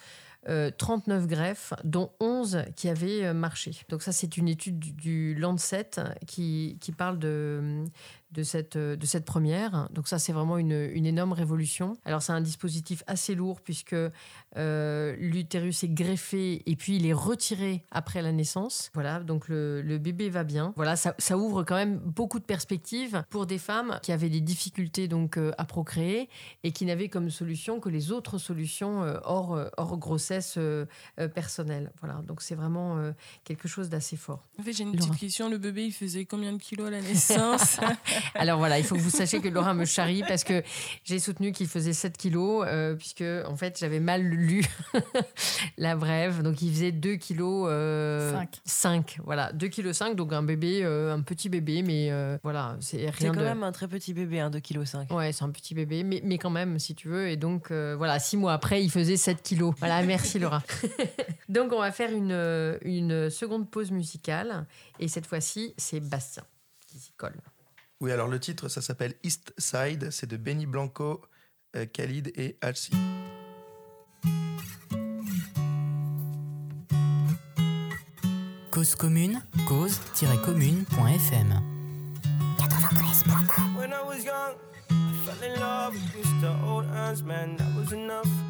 [0.47, 3.71] euh, 39 greffes, dont 11 qui avaient euh, marché.
[3.89, 5.91] Donc ça, c'est une étude du, du Lancet
[6.28, 7.84] qui, qui parle de,
[8.32, 9.89] de, cette, euh, de cette première.
[9.92, 11.98] Donc ça, c'est vraiment une, une énorme révolution.
[12.06, 13.96] Alors c'est un dispositif assez lourd puisque
[14.58, 18.92] euh, l'utérus est greffé et puis il est retiré après la naissance.
[18.94, 20.74] Voilà, donc le, le bébé va bien.
[20.76, 24.42] Voilà, ça, ça ouvre quand même beaucoup de perspectives pour des femmes qui avaient des
[24.42, 26.30] difficultés donc euh, à procréer
[26.63, 30.58] et qui n'avaient comme solution que les autres solutions euh, hors, hors grossesse
[31.36, 31.92] personnelle.
[32.00, 32.98] Voilà, donc c'est vraiment
[33.44, 34.48] quelque chose d'assez fort.
[34.60, 35.08] En fait, j'ai une Laura.
[35.08, 35.50] petite question.
[35.50, 37.80] Le bébé, il faisait combien de kilos à la naissance?
[38.36, 40.63] Alors voilà, il faut que vous sachiez que Laura me charrie parce que
[41.03, 44.63] j'ai soutenu qu'il faisait 7 kilos, euh, puisque en fait j'avais mal lu
[45.77, 46.41] la brève.
[46.41, 48.60] Donc il faisait 2 kilos euh, Cinq.
[48.65, 49.17] 5.
[49.23, 52.99] Voilà, 2 kilos 5, donc un bébé, euh, un petit bébé, mais euh, voilà, c'est
[52.99, 53.45] C'est rien quand de.
[53.45, 55.13] même un très petit bébé, hein, 2,5 kg.
[55.15, 57.29] Ouais, c'est un petit bébé, mais, mais quand même, si tu veux.
[57.29, 59.73] Et donc, euh, voilà, six mois après, il faisait 7 kilos.
[59.79, 60.62] Voilà, merci Laura.
[61.49, 64.65] donc, on va faire une, une seconde pause musicale.
[64.99, 66.43] Et cette fois-ci, c'est Bastien
[66.88, 67.36] qui s'y colle.
[68.02, 70.10] Oui, alors le titre, ça s'appelle East Side.
[70.12, 71.22] C'est de Benny Blanco,
[71.76, 72.94] euh, Khalid et Halsey.
[78.72, 81.62] Cause commune, cause-commune.fm.
[83.78, 84.56] When I was young,
[84.90, 86.56] I fell in love with Mr.
[86.64, 88.49] Old Hands, man, that was enough.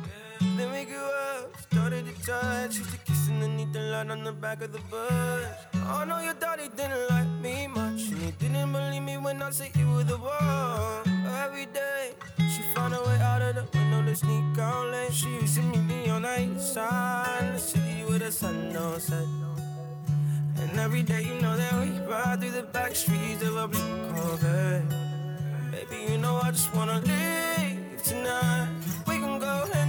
[0.59, 4.33] Then we grew up, started to touch, used to kiss underneath the light on the
[4.33, 5.45] back of the bus.
[5.87, 9.51] Oh no, your daddy didn't like me much, and he didn't believe me when I
[9.51, 11.27] said you were the one.
[11.45, 12.11] Every day,
[12.51, 15.13] she found a way out of the window to sneak out late.
[15.13, 18.99] She used to meet me on the east side, the city where the sun don't
[18.99, 19.27] set.
[20.57, 24.11] And every day you know that we ride through the back streets of a blue
[24.11, 24.83] Corvette.
[25.71, 28.67] Baby, you know I just wanna leave tonight.
[29.07, 29.88] We can go anywhere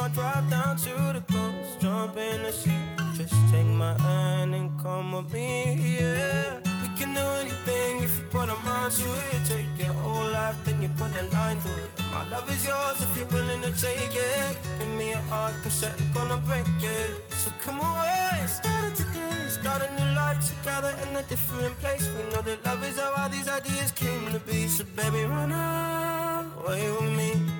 [0.00, 0.14] want.
[0.14, 2.70] Drive down to the coast, jump in the sea.
[3.14, 6.58] Just take my hand and come with me, yeah.
[6.82, 9.40] We can do anything if you put a mind to it.
[9.46, 11.90] Take your whole life, then you put a line through it.
[12.12, 14.56] My love is yours if you're willing to take it.
[14.78, 17.10] Give me a heart, cause I'm gonna break it.
[17.30, 19.48] So come away, start it today.
[19.48, 22.08] Start a new life together in a different place.
[22.16, 24.66] We know that love is how all these ideas came to be.
[24.68, 27.59] So baby, run away with me.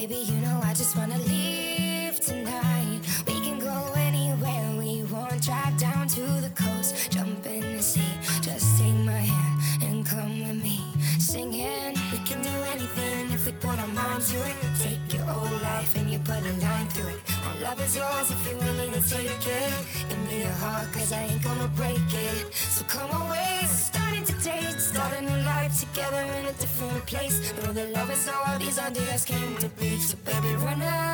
[0.00, 3.00] Baby, you know I just wanna leave tonight.
[3.26, 5.42] We can go anywhere we want.
[5.44, 8.14] Drive down to the coast, jump in the sea.
[8.40, 10.80] Just take my hand and come with me.
[11.18, 14.56] Singing, we can do anything if we put our mind to it.
[14.80, 17.20] Take your whole life and you put a line through it.
[17.44, 19.72] My love is yours if you're willing to take it.
[20.08, 22.54] Give me your heart, cause I ain't gonna break it.
[22.54, 24.79] So come away, starting today.
[25.00, 27.54] Start a new life together in a different place.
[27.64, 29.98] Know that love is how all these ideas came to be.
[29.98, 31.09] So baby, run away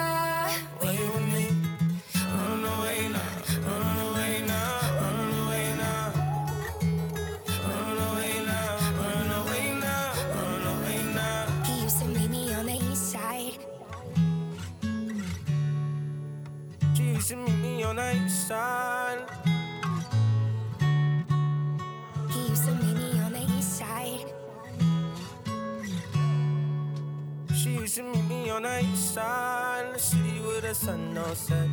[27.96, 31.66] to meet me on the east side, the city where the sun don't set.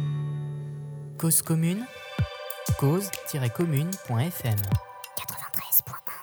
[1.17, 1.86] Cause commune,
[2.79, 4.57] cause-commune.fm.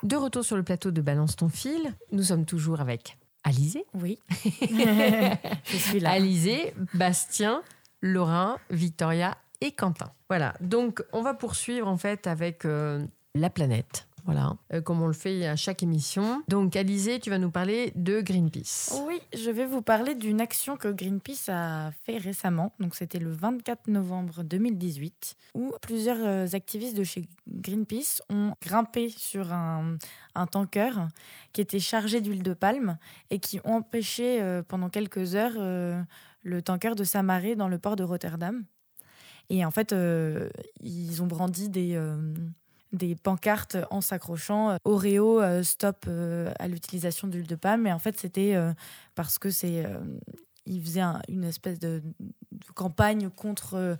[0.03, 3.85] De retour sur le plateau de Balance ton fil, nous sommes toujours avec Alizé.
[3.93, 4.19] Oui.
[4.43, 6.13] Je suis là.
[6.13, 7.63] Alizé, Bastien,
[8.01, 10.11] Laurent, Victoria et Quentin.
[10.31, 14.07] Voilà, donc on va poursuivre en fait avec euh, la planète.
[14.25, 16.43] Voilà, euh, comme on le fait à chaque émission.
[16.49, 18.93] Donc, Alizé, tu vas nous parler de Greenpeace.
[19.07, 22.73] Oui, je vais vous parler d'une action que Greenpeace a fait récemment.
[22.81, 29.09] Donc, c'était le 24 novembre 2018, où plusieurs euh, activistes de chez Greenpeace ont grimpé
[29.09, 29.97] sur un,
[30.35, 31.09] un tanker
[31.53, 32.99] qui était chargé d'huile de palme
[33.31, 36.01] et qui ont empêché euh, pendant quelques heures euh,
[36.43, 38.65] le tanker de s'amarrer dans le port de Rotterdam.
[39.51, 40.49] Et en fait, euh,
[40.81, 42.17] ils ont brandi des, euh,
[42.93, 47.87] des pancartes en s'accrochant euh, Oreo, euh, stop euh, à l'utilisation d'huile de palme.
[47.87, 48.57] Et en fait, c'était
[49.15, 49.85] parce que c'est.
[50.67, 52.03] ils faisaient un- une espèce de,
[52.53, 53.97] de campagne contre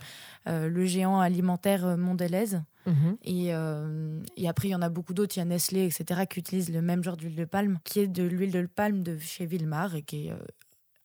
[0.47, 2.57] euh, le géant alimentaire Mondelez.
[2.85, 3.17] Mhm.
[3.23, 5.35] Et, euh, et après, il y en a beaucoup d'autres.
[5.37, 8.07] Il y a Nestlé, etc., qui utilisent le même genre d'huile de palme, qui est
[8.07, 10.37] de l'huile de palme de chez Wilmar et qui est euh,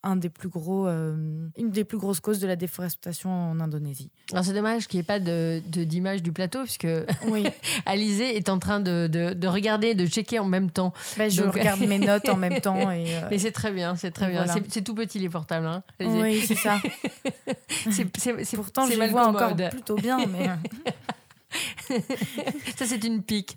[0.03, 1.17] un des plus gros, euh,
[1.59, 4.11] une des plus grosses causes de la déforestation en Indonésie.
[4.33, 6.87] Alors, c'est dommage qu'il n'y ait pas de- d'image du plateau, puisque
[7.27, 7.45] Oui,
[7.87, 10.93] Alizé est en train de, de- de regarder, de checker en même temps.
[11.17, 12.91] Ben, je Donc- regarde mes notes en même temps.
[12.93, 14.45] Et, euh, Mais c'est très bien, c'est très bien.
[14.45, 14.61] Voilà.
[14.71, 15.67] C'est- tout petit les portables.
[15.67, 15.83] Hein.
[16.01, 16.77] Oui, c'est ça.
[17.91, 20.19] C'est- Pourtant, je les vois encore plutôt bien.
[20.27, 20.49] Mais...
[22.77, 23.57] Ça, c'est une pique.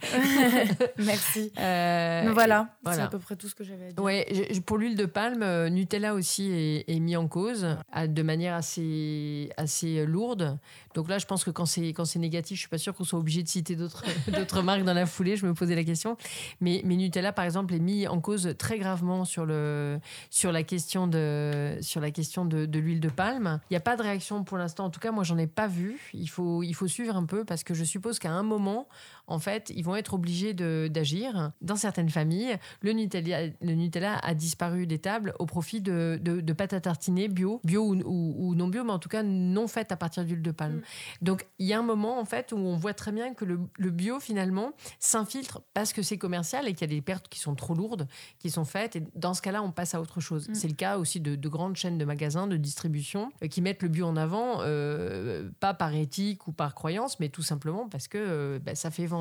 [0.97, 1.51] Merci.
[1.57, 4.03] Euh, Mais voilà, c'est à peu près tout ce que j'avais à dire.
[4.03, 4.25] Ouais,
[4.65, 8.53] pour l'huile de palme, euh, Nutella aussi est, est mis en cause à- de manière
[8.55, 10.57] assez, assez lourde.
[10.95, 13.03] Donc là, je pense que quand c'est quand c'est négatif, je suis pas sûre qu'on
[13.03, 15.35] soit obligé de citer d'autres d'autres marques dans la foulée.
[15.35, 16.17] Je me posais la question.
[16.61, 19.99] Mais, mais Nutella, par exemple, est mis en cause très gravement sur le
[20.29, 23.59] sur la question de sur la question de, de l'huile de palme.
[23.69, 24.85] Il n'y a pas de réaction pour l'instant.
[24.85, 25.99] En tout cas, moi, j'en ai pas vu.
[26.13, 28.87] Il faut il faut suivre un peu parce que je suppose qu'à un moment,
[29.29, 31.51] en fait, ils vont être obligés d'agir.
[31.61, 36.41] Dans certaines familles, le Nutella, le Nutella a disparu des tables au profit de, de,
[36.41, 39.23] de pâtes à tartiner bio, bio ou, ou- ou non bio, mais en tout cas
[39.23, 40.81] non faites à partir d'huile de palme.
[41.21, 43.59] Donc, il y a un moment, en fait, où on voit très bien que le,
[43.77, 47.39] le bio, finalement, s'infiltre parce que c'est commercial et qu'il y a des pertes qui
[47.39, 48.07] sont trop lourdes,
[48.39, 48.95] qui sont faites.
[48.95, 50.49] Et dans ce cas-là, on passe à autre chose.
[50.49, 50.55] Mm.
[50.55, 53.83] C'est le cas aussi de, de grandes chaînes de magasins, de distribution, euh, qui mettent
[53.83, 58.07] le bio en avant, euh, pas par éthique ou par croyance, mais tout simplement parce
[58.07, 59.18] que euh, bah, ça fait vendre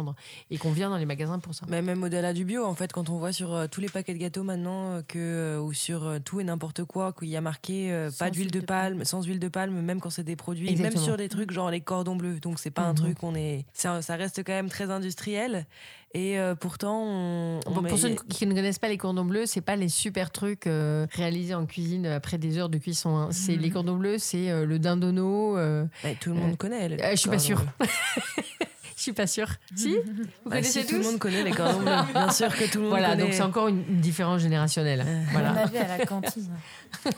[0.51, 1.67] et qu'on vient dans les magasins pour ça.
[1.69, 4.15] Mais même au-delà du bio, en fait, quand on voit sur euh, tous les paquets
[4.15, 7.41] de gâteaux maintenant, euh, que, euh, ou sur tout et n'importe quoi, qu'il y a
[7.41, 10.37] marqué pas d'huile huile de de palme, sans huile de palme, même quand c'est des
[10.37, 11.01] produits, Exactement.
[11.01, 12.41] même sur des trucs genre les cordons bleus.
[12.41, 12.97] Donc c'est pas un Mhm.
[12.97, 15.67] truc, on est, ça, ça reste quand même très industriel.
[16.15, 19.27] Et euh, pourtant, on, on Pour, met- pour ceux qui ne connaissent pas les cordons
[19.27, 23.15] bleus, c'est pas les super trucs euh, réalisés en cuisine après des heures de cuisson.
[23.17, 23.29] hein.
[23.31, 26.91] C'est les cordons bleus, c'est euh, le euh, Ouais, tout le monde connaît.
[27.03, 27.63] euh, je suis pas sûre.
[29.09, 29.49] suis pas sûre.
[29.77, 30.01] Si Vous
[30.47, 31.93] Bah, connaissez si, tout le monde connaît les cordons bleus.
[32.13, 33.23] Bien sûr que tout le monde Voilà, connaît.
[33.25, 35.05] donc c'est encore une, une différence générationnelle.
[35.07, 35.51] On Voilà.
[35.63, 36.51] avait à la cantine.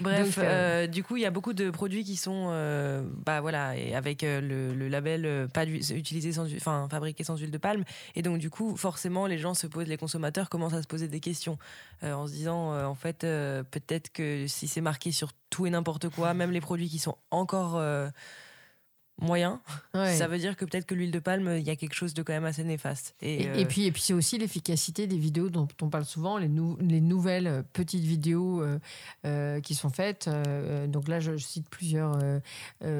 [0.00, 3.02] Bref, Donc, euh, euh, du coup, il y a beaucoup de produits qui sont, euh,
[3.26, 7.24] bah voilà, et avec euh, le, le label euh, pas utilisé sans, huile- enfin fabriqué
[7.24, 7.84] sans huile de palme.
[8.14, 11.08] Et donc, du coup, forcément, les gens se posent, les consommateurs commencent à se poser
[11.08, 11.58] des questions
[12.02, 15.66] euh, en se disant, euh, en fait, euh, peut-être que si c'est marqué sur tout
[15.66, 17.80] et n'importe quoi, même les produits qui sont encore
[19.94, 20.14] Ouais.
[20.16, 22.22] ça veut dire que peut-être que l'huile de palme, il y a quelque chose de
[22.22, 23.14] quand même assez néfaste.
[23.22, 26.04] Et, Et, euh, et puis, et puis c'est aussi l'efficacité des vidéos dont on parle
[26.04, 28.78] souvent, les, nou- les nouvelles euh, petites vidéos euh,
[29.26, 30.28] euh, qui sont faites.
[30.88, 32.18] Donc là, je, je cite plusieurs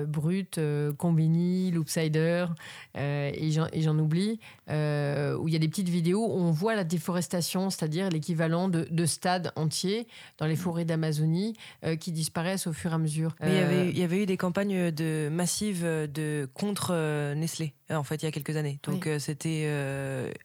[0.07, 2.47] brutes, euh, Combini, Loopsider,
[2.95, 4.39] et j'en oublie,
[4.73, 8.69] euh, où il y a des petites vidéos où on voit la déforestation, c'est-à-dire l'équivalent
[8.69, 10.07] de, de stades entiers
[10.39, 11.55] dans les forêts d'Amazonie
[11.85, 13.35] euh, qui disparaissent au fur et à mesure.
[13.41, 17.35] Mais il y Euh, avait, il y avait eu des campagnes de massives de contre
[17.35, 18.81] Nestlé en fait il y a quelques années.
[18.85, 19.21] Donc Oui.
[19.21, 19.69] c'était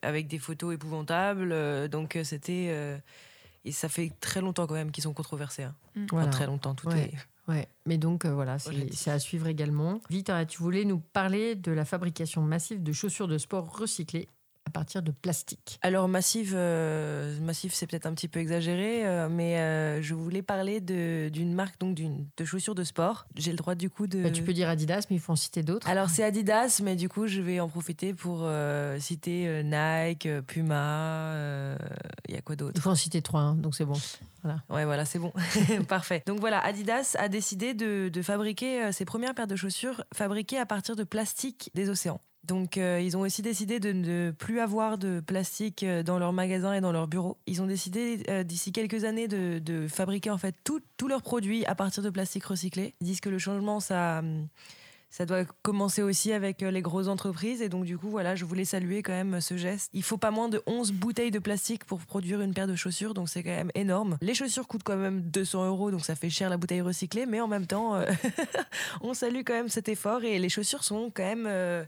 [0.01, 1.88] avec des photos épouvantables.
[1.89, 2.99] donc c'était
[3.65, 5.63] et ça fait très longtemps quand même qu'ils sont controversés.
[5.63, 5.75] hein.
[5.95, 6.28] Enfin, voilà.
[6.30, 6.75] très longtemps.
[6.75, 7.11] Tout Ouais.
[7.13, 7.13] est...
[7.47, 10.01] Ouais, mais donc euh, voilà, c'est à suivre également.
[10.09, 14.27] Victor, tu voulais nous parler de la fabrication massive de chaussures de sport recyclées
[14.68, 15.80] à partir de plastique.
[15.82, 20.41] Alors massive, euh, massive c'est peut-être un petit peu exagéré, euh, mais euh, je voulais
[20.41, 23.28] parler d'une marque donc d'une de chaussures de sport.
[23.38, 24.22] J'ai le droit du coup de.
[24.22, 25.88] Bah, tu peux dire Adidas, mais il faut en citer d'autres.
[25.88, 31.78] Alors c'est Adidas, mais du coup je vais en profiter pour euh, citer Nike, Puma,
[32.28, 32.74] il y a quoi d'autre?
[32.76, 33.95] Il faut en citer trois, hein, donc c'est bon.
[34.70, 35.34] Ouais, voilà, c'est bon.
[35.88, 36.24] Parfait.
[36.26, 40.65] Donc voilà, Adidas a décidé de, de fabriquer ses premières paires de chaussures fabriquées à
[40.65, 42.22] partir de plastique des océans.
[42.47, 46.31] Donc euh, ils ont aussi décidé de ne plus avoir de plastique euh, dans leurs
[46.31, 47.37] magasins et dans leurs bureaux.
[47.45, 51.65] Ils ont décidé euh, d'ici quelques années de, de fabriquer en fait tous leurs produits
[51.65, 52.93] à partir de plastique recyclé.
[53.01, 54.21] Ils disent que le changement, ça...
[55.09, 57.61] ça doit commencer aussi avec euh, les grosses entreprises.
[57.61, 59.89] Et donc du coup voilà je voulais saluer quand même ce geste.
[59.93, 63.13] Il faut pas moins de 11 bouteilles de plastique pour produire une paire de chaussures.
[63.13, 64.17] Donc c'est quand même énorme.
[64.21, 65.91] Les chaussures coûtent quand même 200 euros.
[65.91, 67.25] Donc ça fait cher la bouteille recyclée.
[67.25, 68.05] Mais en même temps euh,
[69.01, 70.23] on salue quand même cet effort.
[70.23, 71.83] Et les chaussures sont quand même euh,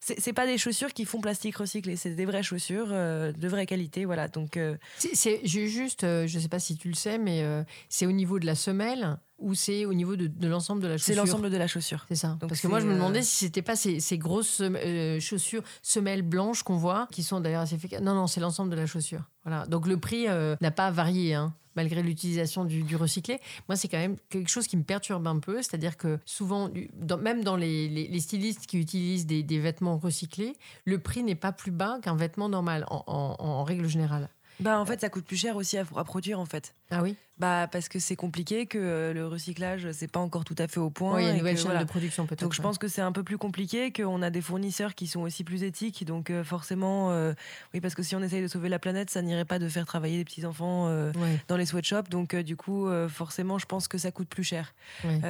[0.00, 3.64] c'est pas des chaussures qui font plastique recyclé, c'est des vraies chaussures euh, de vraie
[3.64, 4.04] qualité.
[4.04, 4.28] Voilà.
[4.28, 4.58] Donc
[4.98, 7.42] C'est- juste, je sais pas si tu le sais, mais
[7.88, 10.98] c'est au niveau de la semelle ou c'est au niveau de, de l'ensemble de la
[10.98, 12.04] c'est chaussure l'ensemble de la chaussure.
[12.08, 12.36] C'est ça.
[12.40, 14.60] Donc Parce que moi, je me c'est, euh, demandais si c'était pas ces, ces grosses
[14.60, 18.00] sem- euh, chaussures semelles blanches qu'on voit, qui sont d'ailleurs assez efficaces.
[18.02, 19.22] Non, non, c'est l'ensemble de la chaussure.
[19.44, 19.66] Voilà.
[19.66, 23.40] Donc le prix euh, n'a pas varié, hein, malgré l'utilisation du, du recyclé.
[23.68, 25.56] Moi, c'est quand même quelque chose qui me perturbe un peu.
[25.60, 29.98] C'est-à-dire que souvent, dans- même dans les, les- les stylistes qui utilisent des, des vêtements
[29.98, 34.28] recyclés, le prix n'est pas plus bas qu'un vêtement normal, en, en- en règle générale.
[34.60, 36.76] Bah en fait ça coûte plus cher aussi à, à produire en fait.
[36.90, 40.54] Ah oui Bah parce que c'est compliqué, que euh, le recyclage c'est pas encore tout
[40.58, 41.14] à fait au point.
[41.16, 41.82] Oui, il y a une nouvelle que, chaîne voilà.
[41.84, 42.42] de production peut-être.
[42.42, 45.22] Donc je pense que c'est un peu plus compliqué, qu'on a des fournisseurs qui sont
[45.22, 46.04] aussi plus éthiques.
[46.04, 47.32] Donc euh, forcément, euh,
[47.72, 49.86] oui parce que si on essaye de sauver la planète, ça n'irait pas de faire
[49.86, 52.08] travailler des petits enfants euh, Ouais, dans les sweatshops.
[52.10, 54.74] Donc du coup, forcément, je pense que ça coûte plus cher.
[55.04, 55.20] ouais.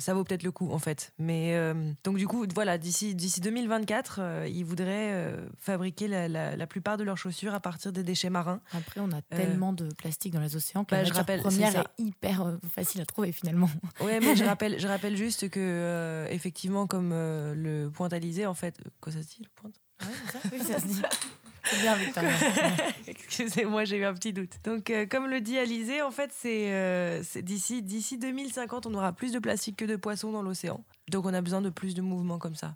[0.00, 1.12] Ça vaut peut-être le coup en fait.
[1.18, 1.56] Mais
[2.04, 6.96] donc du coup, voilà, d'ici d'ici 2024, euh, ils voudraient fabriquer la, la- la plupart
[6.96, 8.60] de leurs chaussures à partir des déchets marins.
[8.72, 11.76] Après, on a tellement de plastique dans les océans que bah, la je rappelle, première
[11.76, 13.68] est hyper euh, facile à trouver finalement.
[14.00, 18.54] Ouais, mais je rappelle, je rappelle juste que euh, effectivement, comme euh, le pointalisé, en
[18.54, 19.70] fait, quoi ça se dit le point
[20.52, 21.02] oui, ça se dit.
[21.64, 22.24] C'est bien, Victor.
[23.06, 24.54] Excusez-moi, j'ai eu un petit doute.
[24.64, 29.12] Donc, euh, comme le dit Alizé, en fait, c'est euh, d'ici d'ici 2050, on aura
[29.12, 30.84] plus de plastique que de poissons dans l'océan.
[31.10, 32.74] Donc, on a besoin de plus de mouvements comme ça.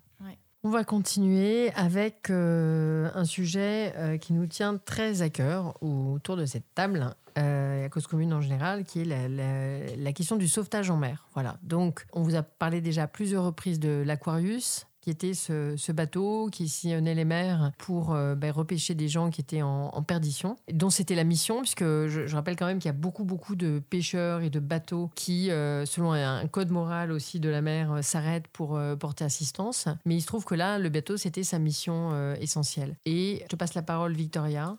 [0.63, 6.35] On va continuer avec euh, un sujet euh, qui nous tient très à cœur autour
[6.35, 10.35] de cette table, euh, à cause commune en général, qui est la, la- la question
[10.35, 11.27] du sauvetage en mer.
[11.33, 11.57] Voilà.
[11.63, 16.49] Donc, on vous a parlé déjà à plusieurs reprises de l'Aquarius, qui était ce, bateau
[16.51, 20.89] qui sillonnait les mers pour euh, ben, repêcher des gens qui étaient en, perdition, dont
[20.89, 24.41] c'était la mission, puisque je, rappelle quand même qu'il y a beaucoup, beaucoup de pêcheurs
[24.41, 28.49] et de bateaux qui, euh, selon un, code moral aussi de la mer, euh, s'arrêtent
[28.49, 29.87] pour porter assistance.
[30.05, 32.97] Mais il se trouve que là, le bateau, c'était sa mission essentielle.
[33.05, 34.75] Et je passe la parole, Victoria,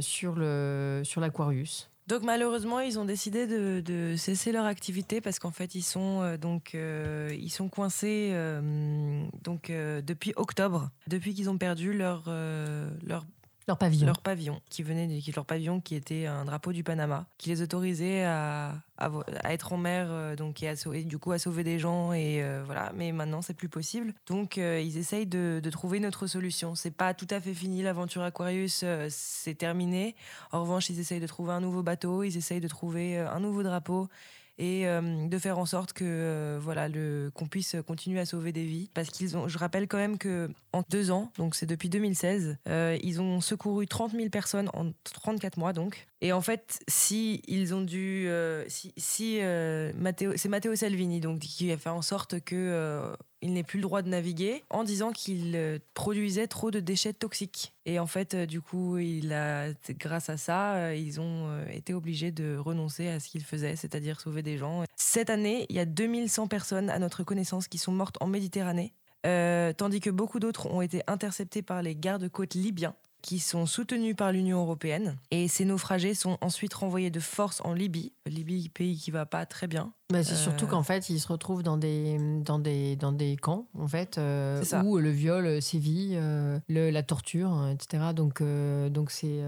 [0.00, 1.90] sur le sur l'Aquarius.
[2.08, 6.36] Donc malheureusement, ils ont décidé de, cesser leur activité parce qu'en fait, ils sont euh,
[6.38, 12.24] donc euh, ils sont coincés euh, donc euh, depuis octobre, depuis qu'ils ont perdu leur
[12.28, 13.26] euh, leur
[13.68, 14.06] Leur pavillon.
[14.06, 17.60] leur pavillon qui venait de, leur pavillon qui était un drapeau du Panama qui les
[17.60, 19.10] autorisait à, à,
[19.52, 22.42] être en mer euh, donc et, à et du coup à sauver des gens et
[22.42, 22.92] euh, voilà.
[22.96, 24.14] Mais maintenant c'est plus possible.
[24.26, 26.74] Donc euh, ils essayent de, de trouver une autre solution.
[26.74, 30.16] C'est pas tout à fait fini l'aventure Aquarius euh, c'est terminé.
[30.50, 33.62] En revanche ils essayent de trouver un nouveau bateau ils essayent de trouver un nouveau
[33.62, 34.08] drapeau
[34.58, 36.88] et euh, de faire en sorte que euh, voilà
[37.34, 38.90] qu'on puisse continuer à sauver des vies.
[38.92, 42.58] Parce qu'ils ont je rappelle quand même que en deux ans donc c'est depuis 2016
[42.68, 46.06] euh, ils ont secouru 30 000 personnes en 34 mois donc.
[46.20, 48.28] Et en fait si ils ont dû
[48.66, 53.78] si, si c'est Matteo Salvini donc qui a fait en sorte que il n'ait plus
[53.78, 57.72] le droit de naviguer en disant qu'il euh, produisait trop de déchets toxiques.
[57.86, 61.94] Et en fait, euh, du coup, il a, grâce à ça, euh, ils ont été
[61.94, 64.84] obligés de renoncer à ce qu'ils faisaient, c'est-à-dire sauver des gens.
[64.96, 68.92] Cette année, il y a 2100 personnes à notre connaissance qui sont mortes en Méditerranée,
[69.22, 74.32] tandis que beaucoup d'autres ont été interceptées par les gardes-côtes libyens qui sont soutenus par
[74.32, 75.16] l'Union européenne.
[75.30, 78.12] Et ces naufragés sont ensuite renvoyés de force en Libye.
[78.26, 79.92] Libye, pays qui va pas très bien.
[80.10, 83.36] Bah, c'est surtout Euh, qu'en fait, ils se retrouvent dans des, dans des, dans des
[83.36, 88.14] camps, en fait, euh, où le viol sévit, euh, le- la torture, etc.
[88.16, 89.42] Donc, euh, donc c'est,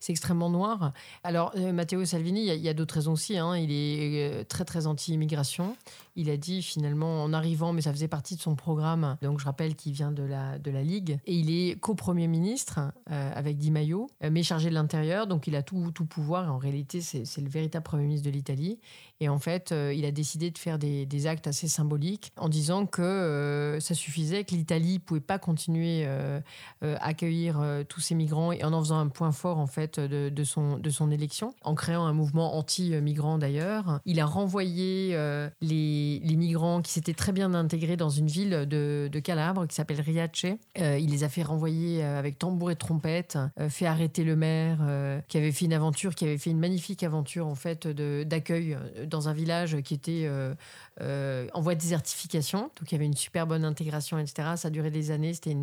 [0.00, 0.92] c'est extrêmement noir.
[1.22, 3.38] Alors, Matteo Salvini, il y a, d'autres raisons aussi.
[3.38, 3.56] hein.
[3.56, 5.74] Il est très, très anti-immigration.
[6.16, 9.46] Il a dit finalement, en arrivant, mais ça faisait partie de son programme, donc je
[9.46, 13.70] rappelle qu'il vient de la, de la Ligue, et il est co-premier ministre avec Di
[13.70, 16.44] Maio, mais chargé de l'intérieur, donc il a tout, tout pouvoir.
[16.44, 18.78] Et en réalité, c'est, c'est le véritable premier ministre de l'Italie.
[19.24, 22.84] Et en fait, euh, il a décidé de faire des, actes assez symboliques en disant
[22.84, 26.40] que euh, ça suffisait, que l'Italie pouvait pas continuer euh,
[26.82, 29.98] euh, à accueillir tous ces migrants et en en faisant un point fort en fait
[29.98, 34.00] de, son, de son élection, en créant un mouvement anti-migrant d'ailleurs.
[34.04, 35.16] Il a renvoyé
[35.62, 39.74] les, les migrants qui s'étaient très bien intégrés dans une ville de, de Calabre qui
[39.74, 40.44] s'appelle Riace.
[40.76, 43.38] Il les a fait renvoyer avec tambour et trompette,
[43.70, 47.46] fait arrêter le maire qui avait fait une aventure, qui avait fait une magnifique aventure
[47.46, 48.76] en fait d'accueil
[49.14, 50.54] dans un village qui était euh,
[51.00, 52.62] euh, en voie de désertification.
[52.62, 54.50] Donc il y avait une super bonne intégration, etc.
[54.56, 55.32] Ça a duré des années.
[55.34, 55.56] C'était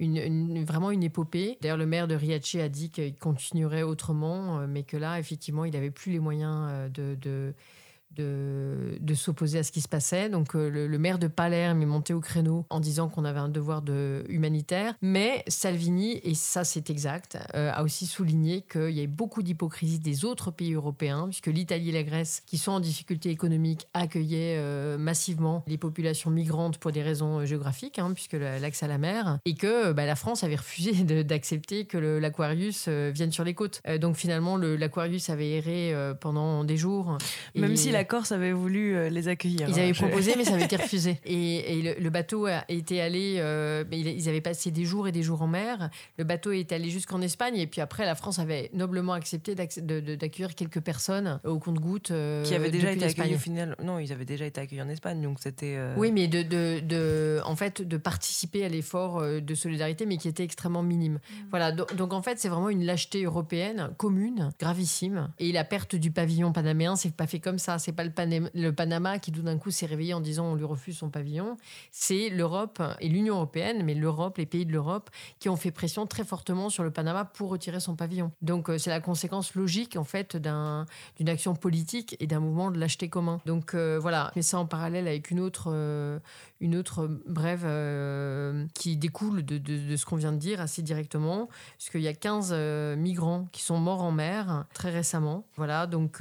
[0.00, 1.58] vraiment une épopée.
[1.60, 5.64] D'ailleurs, le maire de Riace a dit qu'il continuerait autrement, euh, mais que là, effectivement,
[5.64, 7.54] il n'avait plus les moyens de,
[8.16, 10.28] de, de s'opposer à ce qui se passait.
[10.28, 13.38] Donc euh, le, le maire de Palerme est monté au créneau en disant qu'on avait
[13.40, 14.94] un devoir de, humanitaire.
[15.02, 19.98] Mais Salvini, et ça c'est exact, euh, a aussi souligné qu'il y avait beaucoup d'hypocrisie
[19.98, 24.56] des autres pays européens, puisque l'Italie et la Grèce, qui sont en difficulté économique, accueillaient
[24.58, 29.38] euh, massivement les populations migrantes pour des raisons géographiques, hein, puisque l'accès à la mer,
[29.44, 30.92] et que bah, la France avait refusé
[31.24, 33.80] d'accepter que l'Aquarius euh, vienne sur les côtes.
[34.00, 37.18] Donc finalement, le- l'Aquarius avait erré pendant des jours.
[37.54, 39.68] Même Et- si la Corse avait voulu euh, les accueillir.
[39.68, 41.20] ils hein, avaient proposé, mais ça avait été refusé.
[41.24, 43.36] Et, et le, le bateau a été allé.
[43.38, 45.90] euh, ils avaient passé des jours et des jours en mer.
[46.18, 47.56] Le bateau est allé jusqu'en Espagne.
[47.56, 52.10] Et puis après, la France avait noblement accepté d'accueillir quelques personnes au compte-goutte.
[52.10, 53.76] euh, qui avaient déjà été accueillis au final.
[53.82, 55.74] Non, ils avaient déjà été accueillis en Espagne, donc c'était.
[55.76, 60.06] euh, Oui, mais de, de, de- en fait, de participer à l'effort euh, de solidarité,
[60.06, 61.18] mais qui était extrêmement minime.
[61.50, 65.30] Voilà, do- donc, en fait, c'est vraiment une lâcheté européenne commune, gravissime.
[65.38, 67.78] Et la perte du pavillon panaméen, c'est pas fait comme ça.
[67.78, 70.96] C'est pas le, Panama qui, tout d'un coup, s'est réveillé en disant on lui refuse
[70.98, 71.56] son pavillon.
[71.90, 76.06] C'est l'Europe et l'Union européenne, mais l'Europe, les pays de l'Europe, qui ont fait pression
[76.06, 78.32] très fortement sur le Panama pour retirer son pavillon.
[78.42, 80.86] Donc, euh, c'est la conséquence logique, en fait, d'un-
[81.18, 83.40] d'une action politique et d'un mouvement de lâcheté commun.
[83.46, 86.18] Donc, euh, voilà, mais ça en parallèle avec une autre, euh,
[86.60, 91.48] une autre brève euh, qui découle de, de- ce qu'on vient de dire assez directement,
[91.78, 95.44] puisqu'il y a 15 euh, migrants qui sont morts en mer très récemment.
[95.56, 96.20] Voilà, donc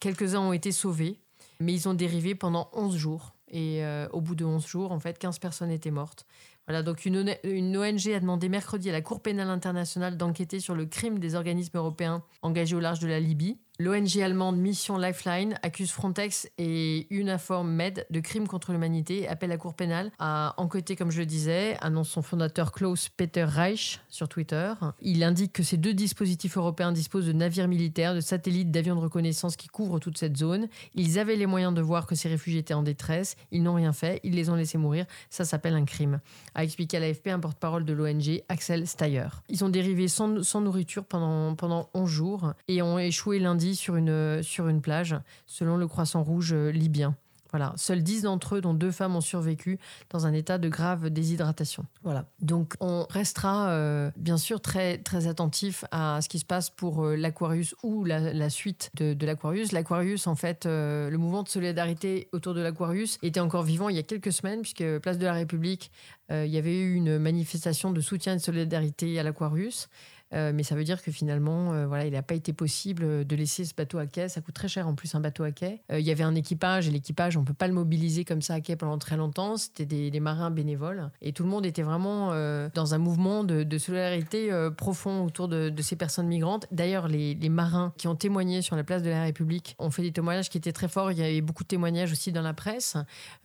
[0.00, 1.18] quelques-uns ont été sauvés,
[1.60, 3.34] mais ils ont dérivé pendant 11 jours.
[3.50, 6.26] Et euh, au bout de 11 jours, en fait, 15 personnes étaient mortes.
[6.66, 10.74] Voilà, donc une, une ONG a demandé mercredi à la Cour pénale internationale d'enquêter sur
[10.74, 15.56] le crime des organismes européens engagés au large de la Libye L'ONG allemande Mission Lifeline
[15.62, 20.54] accuse Frontex et Uniform Med de crimes contre l'humanité et appelle la Cour pénale à
[20.56, 24.72] enquêter, comme je le disais, annonce son fondateur Klaus Peter Reich sur Twitter.
[25.00, 29.00] Il indique que ces deux dispositifs européens disposent de navires militaires, de satellites, d'avions de
[29.00, 30.66] reconnaissance qui couvrent toute cette zone.
[30.96, 33.36] Ils avaient les moyens de voir que ces réfugiés étaient en détresse.
[33.52, 34.18] Ils n'ont rien fait.
[34.24, 35.06] Ils les ont laissés mourir.
[35.30, 36.18] Ça s'appelle un crime.
[36.56, 39.28] A expliqué à l'AFP un porte-parole de l'ONG, Axel Steyer.
[39.48, 43.96] Ils ont dérivé sans, sans nourriture pendant, pendant 11 jours et ont échoué lundi sur
[43.96, 45.16] une, sur une plage,
[45.46, 47.16] selon le Croissant Rouge euh, libyen.
[47.50, 49.78] Voilà, seuls 10 d'entre eux, dont deux femmes, ont survécu
[50.10, 51.86] dans un état de grave déshydratation.
[52.02, 52.26] Voilà.
[52.42, 57.06] Donc, on restera euh, bien sûr très, très attentif à ce qui se passe pour
[57.06, 59.72] euh, l'Aquarius ou la, suite de, l'Aquarius.
[59.72, 63.98] L'Aquarius, en fait, le mouvement de solidarité autour de l'Aquarius était encore vivant il y
[63.98, 65.90] a quelques semaines, puisque Place de la République,
[66.30, 69.88] il y avait eu une manifestation de soutien et de solidarité à l'Aquarius.
[70.34, 73.36] Euh, mais ça veut dire que finalement, euh, voilà, il n'a pas été possible de
[73.36, 74.28] laisser ce bateau à quai.
[74.28, 75.80] Ça coûte très cher en plus un bateau à quai.
[75.90, 78.54] Euh, il y avait un équipage et l'équipage, on peut pas le mobiliser comme ça
[78.54, 79.56] à quai pendant très longtemps.
[79.56, 83.78] C'était des, marins bénévoles et tout le monde était vraiment euh, dans un mouvement de,
[83.78, 86.66] solidarité euh, profond autour de, ces personnes migrantes.
[86.72, 90.12] D'ailleurs, les, marins qui ont témoigné sur la place de la République ont fait des
[90.12, 91.12] témoignages qui étaient très forts.
[91.12, 92.96] Il y avait beaucoup de témoignages aussi dans la presse.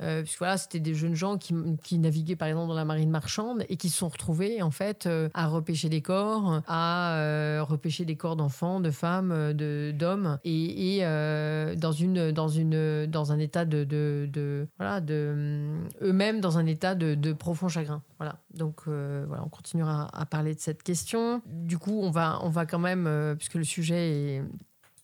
[0.02, 1.54] Euh, puisque voilà, c'était des jeunes gens qui,
[1.98, 5.30] naviguaient par exemple dans la marine marchande et qui se sont retrouvés en fait euh,
[5.34, 10.98] à repêcher des corps, euh, repêcher des corps d'enfants, de femmes, euh, de d'hommes et,
[10.98, 15.88] et, euh, dans une dans une dans un état de, de, de- voilà de hum,
[16.02, 18.02] eux-mêmes dans un état de, de profond chagrin.
[18.18, 18.38] Voilà.
[18.54, 21.42] Donc voilà, on continuera à parler de cette question.
[21.46, 24.44] Du coup, on va on va quand même puisque le sujet est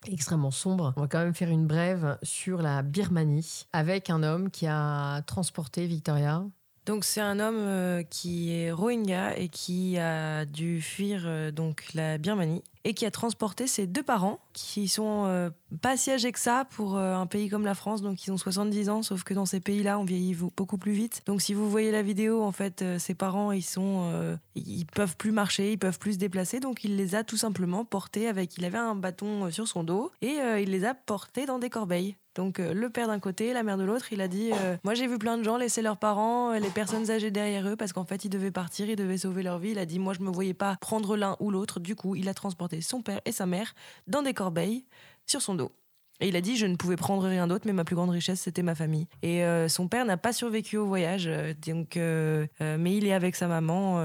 [0.07, 0.93] extrêmement sombre.
[0.95, 5.21] On va quand même faire une brève sur la Birmanie avec un homme qui a
[5.23, 6.43] transporté Victoria.
[6.89, 11.93] Donc c'est un homme euh, qui est Rohingya et qui a dû fuir euh, donc
[11.93, 15.51] la Birmanie et qui a transporté ses deux parents qui sont euh,
[15.83, 18.89] pas si âgés que ça pour un pays comme la France donc ils ont 70
[18.89, 21.21] ans sauf que dans ces pays-là on vieillit beaucoup plus vite.
[21.27, 25.31] Donc si vous voyez la vidéo en fait ses parents ils sont ils peuvent plus
[25.31, 28.65] marcher, ils peuvent plus se déplacer donc il les a tout simplement portés avec il
[28.65, 32.15] avait un bâton sur son dos et il les a portés dans des corbeilles.
[32.39, 34.93] Donc euh, le père d'un côté, la mère de l'autre, il a dit euh, Moi
[34.93, 37.91] j'ai vu plein de gens laisser leurs parents, euh, les personnes âgées derrière eux, parce
[37.91, 39.71] qu'en fait ils devaient partir, ils devaient sauver leur vie.
[39.71, 41.81] Il a dit Moi je me voyais pas prendre l'un ou l'autre.
[41.81, 43.75] Du coup, il a transporté son père et sa mère
[44.07, 44.85] dans des corbeilles
[45.25, 45.73] sur son dos.
[46.21, 48.39] Et il a dit Je ne pouvais prendre rien d'autre, mais ma plus grande richesse
[48.39, 49.09] c'était ma famille.
[49.21, 51.29] Et son père n'a pas survécu au voyage,
[51.67, 54.01] donc, mais il est avec sa maman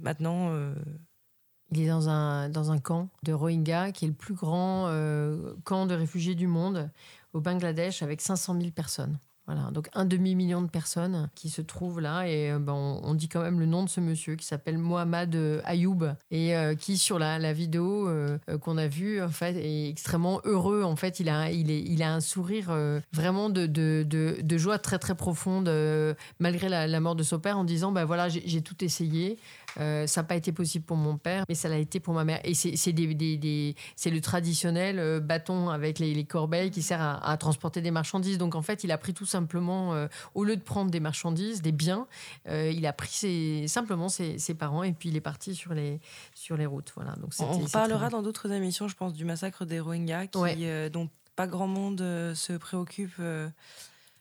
[0.00, 0.56] maintenant.
[1.72, 4.88] Il est dans un, dans un camp de Rohingya, qui est le plus grand
[5.64, 6.88] camp de réfugiés du monde,
[7.34, 9.18] au Bangladesh, avec 500 000 personnes.
[9.46, 12.26] Voilà, donc un demi-million de personnes qui se trouvent là.
[12.26, 15.34] Et euh, ben, on, dit quand même le nom de ce monsieur qui s'appelle Mohamed
[15.34, 18.08] euh, Ayoub et euh, qui, sur la, vidéo
[18.62, 20.82] qu'on a vue, en fait, est extrêmement heureux.
[20.82, 22.74] En fait, il a, il est, il a un sourire
[23.12, 25.70] vraiment de, de, de, joie très, très profonde,
[26.40, 29.38] malgré la, mort de son père, en disant ben voilà, j'ai tout essayé.
[29.76, 32.40] Ça n'a pas été possible pour mon père, mais ça l'a été pour ma mère.
[32.44, 33.74] Et c'est des,
[34.06, 38.38] le traditionnel bâton avec les, les corbeilles qui sert à, transporter des marchandises.
[38.38, 41.60] Donc en fait, il a pris tout simplement, euh, au lieu de prendre des marchandises,
[41.62, 42.06] des biens,
[42.48, 45.74] euh, il a pris ses- simplement ses, ses parents et puis il est parti sur
[45.74, 46.00] les,
[46.34, 46.92] sur les routes.
[46.94, 47.12] Voilà.
[47.16, 47.44] Donc On
[48.08, 50.56] très dans d'autres émissions, je pense, du massacre des Rohingyas, qui, Ouais.
[50.60, 51.98] euh, dont pas grand monde
[52.34, 53.14] se préoccupe.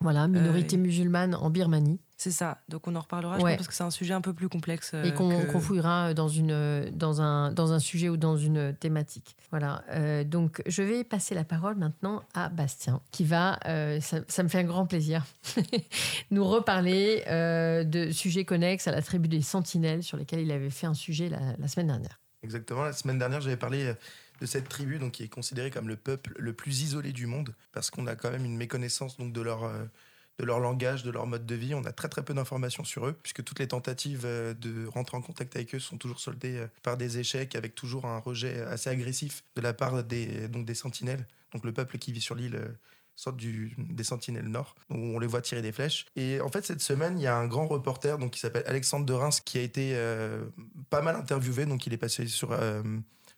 [0.04, 2.00] Euh, Voilà, minorité Euh, musulmane en Birmanie.
[2.18, 2.60] c'est ça.
[2.70, 3.52] Donc on en reparlera, je Ouais.
[3.52, 4.92] pense, parce que c'est un sujet un peu plus complexe.
[4.94, 9.36] euh, et qu'on fouillera dans, une, dans, un, dans un sujet ou dans une thématique.
[9.52, 9.84] Voilà.
[9.92, 14.44] Euh, donc, je vais passer la parole maintenant à Bastien, qui va, euh, ça, ça
[14.44, 15.26] me fait un grand plaisir,
[16.32, 20.70] nous reparler euh, de sujets connexes à la tribu des Sentinelles, sur lesquels il avait
[20.70, 22.20] fait un sujet la, la semaine dernière.
[22.44, 22.84] Exactement.
[22.84, 23.94] La semaine dernière, j'avais parlé euh,
[24.44, 27.56] de cette tribu donc, qui est considérée comme le peuple le plus isolé du monde
[27.72, 29.86] parce qu'on a quand même une méconnaissance donc, de, leur, euh,
[30.38, 31.74] de leur langage, de leur mode de vie.
[31.74, 35.16] On a très très peu d'informations sur eux puisque toutes les tentatives euh, de rentrer
[35.16, 38.60] en contact avec eux sont toujours soldées euh, par des échecs avec toujours un rejet
[38.64, 42.36] assez agressif de la part des, donc, des sentinelles, donc le peuple qui vit sur
[42.36, 42.60] l'île.
[43.16, 46.06] sorte du, des Sentinelles Nord, où on les voit tirer des flèches.
[46.18, 49.06] Et en fait, cette semaine, il y a un grand reporter donc, qui s'appelle Alexandre
[49.06, 49.96] de Reims qui a été
[50.90, 51.68] pas mal interviewé.
[51.68, 52.58] Donc, il est passé sur,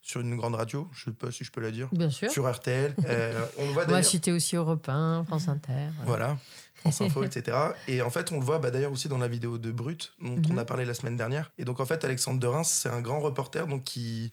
[0.05, 2.29] sur une grande radio, je sais pas si je peux la dire, Bien sûr.
[2.29, 2.93] sur RTL.
[3.07, 4.05] Euh, on le voit d'ailleurs.
[4.05, 5.87] citer aussi Europe 1, France Inter.
[6.05, 6.37] Voilà,
[6.75, 7.57] France Info, etc.
[7.87, 10.39] Et en fait, on le voit bah, d'ailleurs aussi dans la vidéo de Brut, dont
[10.47, 10.59] on Mhm.
[10.59, 11.51] a parlé la semaine dernière.
[11.57, 14.29] Et donc, en fait, Alexandre de Reims, c'est un grand reporter donc, qui,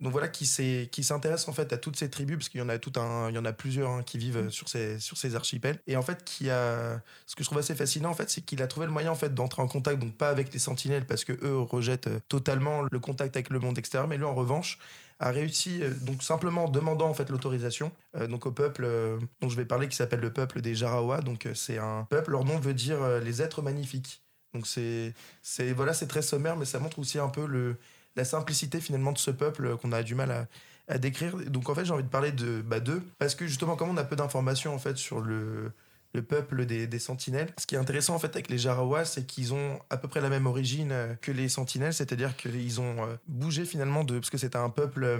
[0.00, 2.78] donc, voilà, qui, s'intéresse en fait à toutes ces tribus, parce qu'il y en a,
[2.78, 5.78] tout un, il y en a plusieurs hein, qui vivent sur ces, sur ces archipels.
[5.86, 8.62] Et en fait, qui a, ce que je trouve assez fascinant, en fait, c'est qu'il
[8.62, 11.24] a trouvé le moyen en fait, d'entrer en contact, donc pas avec les sentinelles, parce
[11.24, 14.78] que eux rejettent euh, totalement le contact avec le monde extérieur, mais lui, en revanche,
[15.20, 19.18] a réussi, euh, donc simplement en demandant en fait l'autorisation, euh, donc au peuple euh,
[19.40, 21.20] dont je vais parler, qui s'appelle le peuple des Jarawa.
[21.20, 24.22] Donc c'est un peuple, leur nom veut dire les êtres magnifiques.
[24.54, 27.76] Donc c'est, c'est voilà, c'est très sommaire, mais ça montre aussi un peu le,
[28.16, 30.48] la simplicité finalement de ce peuple euh, qu'on a du mal
[30.88, 31.36] à, décrire.
[31.36, 33.96] Donc en fait, j'ai envie de parler de bah, d'eux, parce que justement, comme on
[33.96, 35.70] a peu d'informations en fait sur le
[36.12, 37.52] le peuple des, sentinelles.
[37.56, 40.20] Ce qui est intéressant en fait avec les Jarawa, c'est qu'ils ont à peu près
[40.20, 44.18] la même origine euh, que les sentinelles, c'est-à-dire qu'ils ont euh, bougé finalement de...
[44.18, 45.18] Parce que c'était un peuple...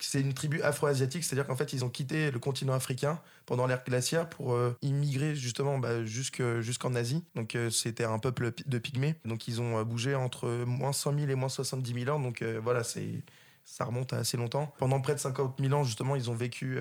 [0.00, 3.84] c'est une tribu afro-asiatique, c'est-à-dire qu'en fait ils ont quitté le continent africain pendant l'ère
[3.84, 7.24] glaciaire pour euh, immigrer justement bah, jusque- jusqu'en Asie.
[7.34, 9.14] Donc euh, c'était un peuple de pygmées.
[9.24, 12.20] Donc ils ont euh, bougé entre moins 100 000 et moins 70 000 ans.
[12.20, 13.22] Donc voilà, c'est
[13.64, 14.72] ça remonte à assez longtemps.
[14.78, 16.78] Pendant près de 50 000 ans justement, ils ont vécu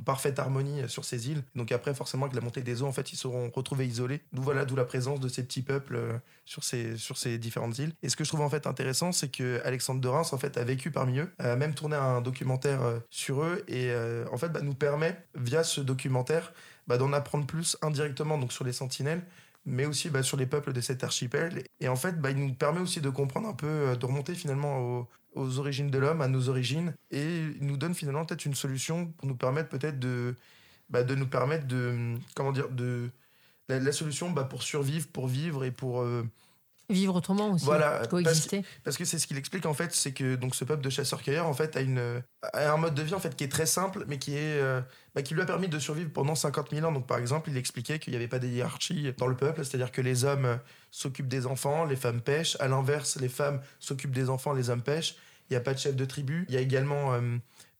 [0.00, 1.42] parfaite harmonie euh, sur ces îles.
[1.54, 4.20] Donc après, forcément, avec la montée des eaux, en fait, ils seront retrouvés isolés.
[4.32, 7.78] D'où voilà, d'où la présence de ces petits peuples euh, sur ces sur ces différentes
[7.78, 7.92] îles.
[8.02, 10.56] Et ce que je trouve en fait intéressant, c'est que Alexandre de Reims en fait
[10.56, 13.92] a vécu parmi eux, a même tourné un documentaire euh, sur eux et
[14.30, 16.52] en fait bah, nous permet via ce documentaire
[16.86, 19.22] bah, d'en apprendre plus indirectement donc sur les sentinelles
[19.66, 21.64] mais aussi bah, sur les peuples de cet archipel.
[21.80, 24.34] Et en fait, bah, il nous permet aussi de comprendre un peu, euh, de remonter
[24.34, 28.54] finalement aux, origines de l'homme, à nos origines, et il nous donne finalement peut-être une
[28.54, 30.34] solution pour nous permettre peut-être de,
[30.88, 33.10] bah, de nous permettre de, comment dire, de
[33.68, 36.22] la, solution pour survivre, pour vivre et pour euh,
[36.88, 37.64] Vivre autrement aussi.
[37.64, 38.62] Voilà, Coexister.
[38.84, 41.46] parce que c'est ce qu'il explique en fait, c'est que donc ce peuple de chasseurs-cueilleurs
[41.46, 42.22] en fait a une
[42.52, 44.80] a un mode de vie en fait qui est très simple, mais qui est euh,
[45.14, 46.92] bah, qui lui a permis de survivre pendant 50 000 ans.
[46.92, 49.90] Donc par exemple, il expliquait qu'il n'y avait pas de hiérarchie dans le peuple, c'est-à-dire
[49.90, 50.60] que les hommes
[50.92, 52.56] s'occupent des enfants, les femmes pêchent.
[52.60, 55.16] À l'inverse, les femmes s'occupent des enfants, les hommes pêchent.
[55.50, 56.46] Il n'y a pas de chef de tribu.
[56.48, 57.20] Il y a également euh,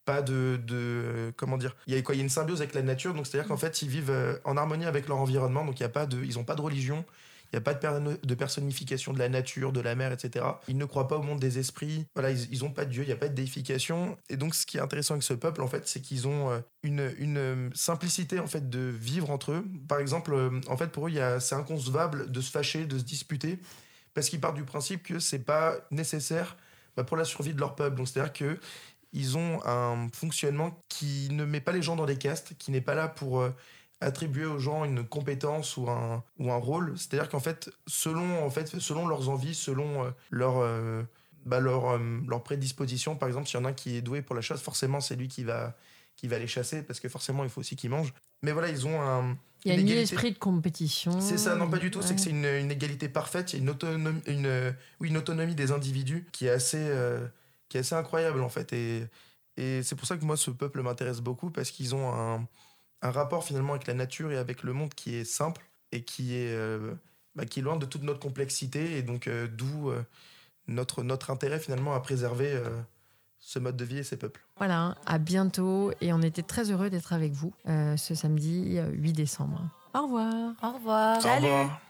[0.07, 2.63] pas de, de euh, comment dire il y a quoi il y a une symbiose
[2.63, 5.09] avec la nature donc c'est à dire qu'en fait ils vivent euh, en harmonie avec
[5.09, 7.05] leur environnement donc il y a pas de ils ont pas de religion
[7.53, 10.45] il n'y a pas de, de personnification de la nature, de la mer, etc.
[10.69, 12.07] Ils ne croient pas au monde des esprits.
[12.15, 14.17] Voilà, ils n'ont pas de Dieu, il n'y a pas de déification.
[14.29, 16.61] Et donc, ce qui est intéressant avec ce peuple, en fait, c'est qu'ils ont euh,
[16.83, 19.65] une, une euh, simplicité, en fait, de vivre entre eux.
[19.89, 23.59] Par exemple, euh, en fait, pour eux, c'est inconcevable de se fâcher, de se disputer,
[24.15, 26.57] parce qu'ils partent du principe que c'est pas nécessaire
[26.97, 27.97] bah, pour la survie de leur peuple.
[27.97, 28.59] Donc, c'est-à-dire que
[29.13, 32.83] ils ont un fonctionnement qui ne met pas les gens dans des castes, qui n'est
[32.83, 33.49] pas là pour
[34.01, 36.95] attribuer aux gens une compétence ou un, ou un rôle.
[36.97, 41.03] C'est-à-dire qu'en fait, selon, en fait, selon leurs envies, selon euh, leur, euh,
[41.45, 44.23] bah, leur, euh, leur prédisposition, par exemple, s'il y en a un qui est doué
[44.23, 45.77] pour la chasse, forcément, c'est lui qui va,
[46.17, 48.13] qui va les chasser, parce que forcément, il faut aussi qu'ils mangent.
[48.43, 49.37] Mais voilà, ils ont un...
[49.65, 51.21] Il y a une esprit de compétition.
[51.21, 53.59] C'est ça, non pas du tout, c'est que c'est une, une égalité parfaite, il y
[53.59, 54.71] a une autonomie, une, euh,
[55.01, 57.27] oui, une autonomie des individus qui est assez, euh,
[57.69, 58.73] qui est assez incroyable en fait.
[58.73, 59.09] Et,
[59.57, 62.47] et c'est pour ça que moi ce peuple m'intéresse beaucoup parce qu'ils ont un,
[63.03, 66.35] un rapport finalement avec la nature et avec le monde qui est simple et qui
[66.35, 66.95] est, euh,
[67.35, 70.03] bah, qui est loin de toute notre complexité et donc euh, d'où euh,
[70.69, 72.69] notre, notre intérêt finalement à préserver euh,
[73.39, 74.45] ce mode de vie et ces peuples.
[74.57, 75.93] Voilà, à bientôt.
[76.01, 79.63] Et on était très heureux d'être avec vous euh, ce samedi euh, 8 décembre.
[79.95, 80.55] Au revoir.
[80.63, 81.25] Au revoir.
[81.25, 81.81] Au revoir.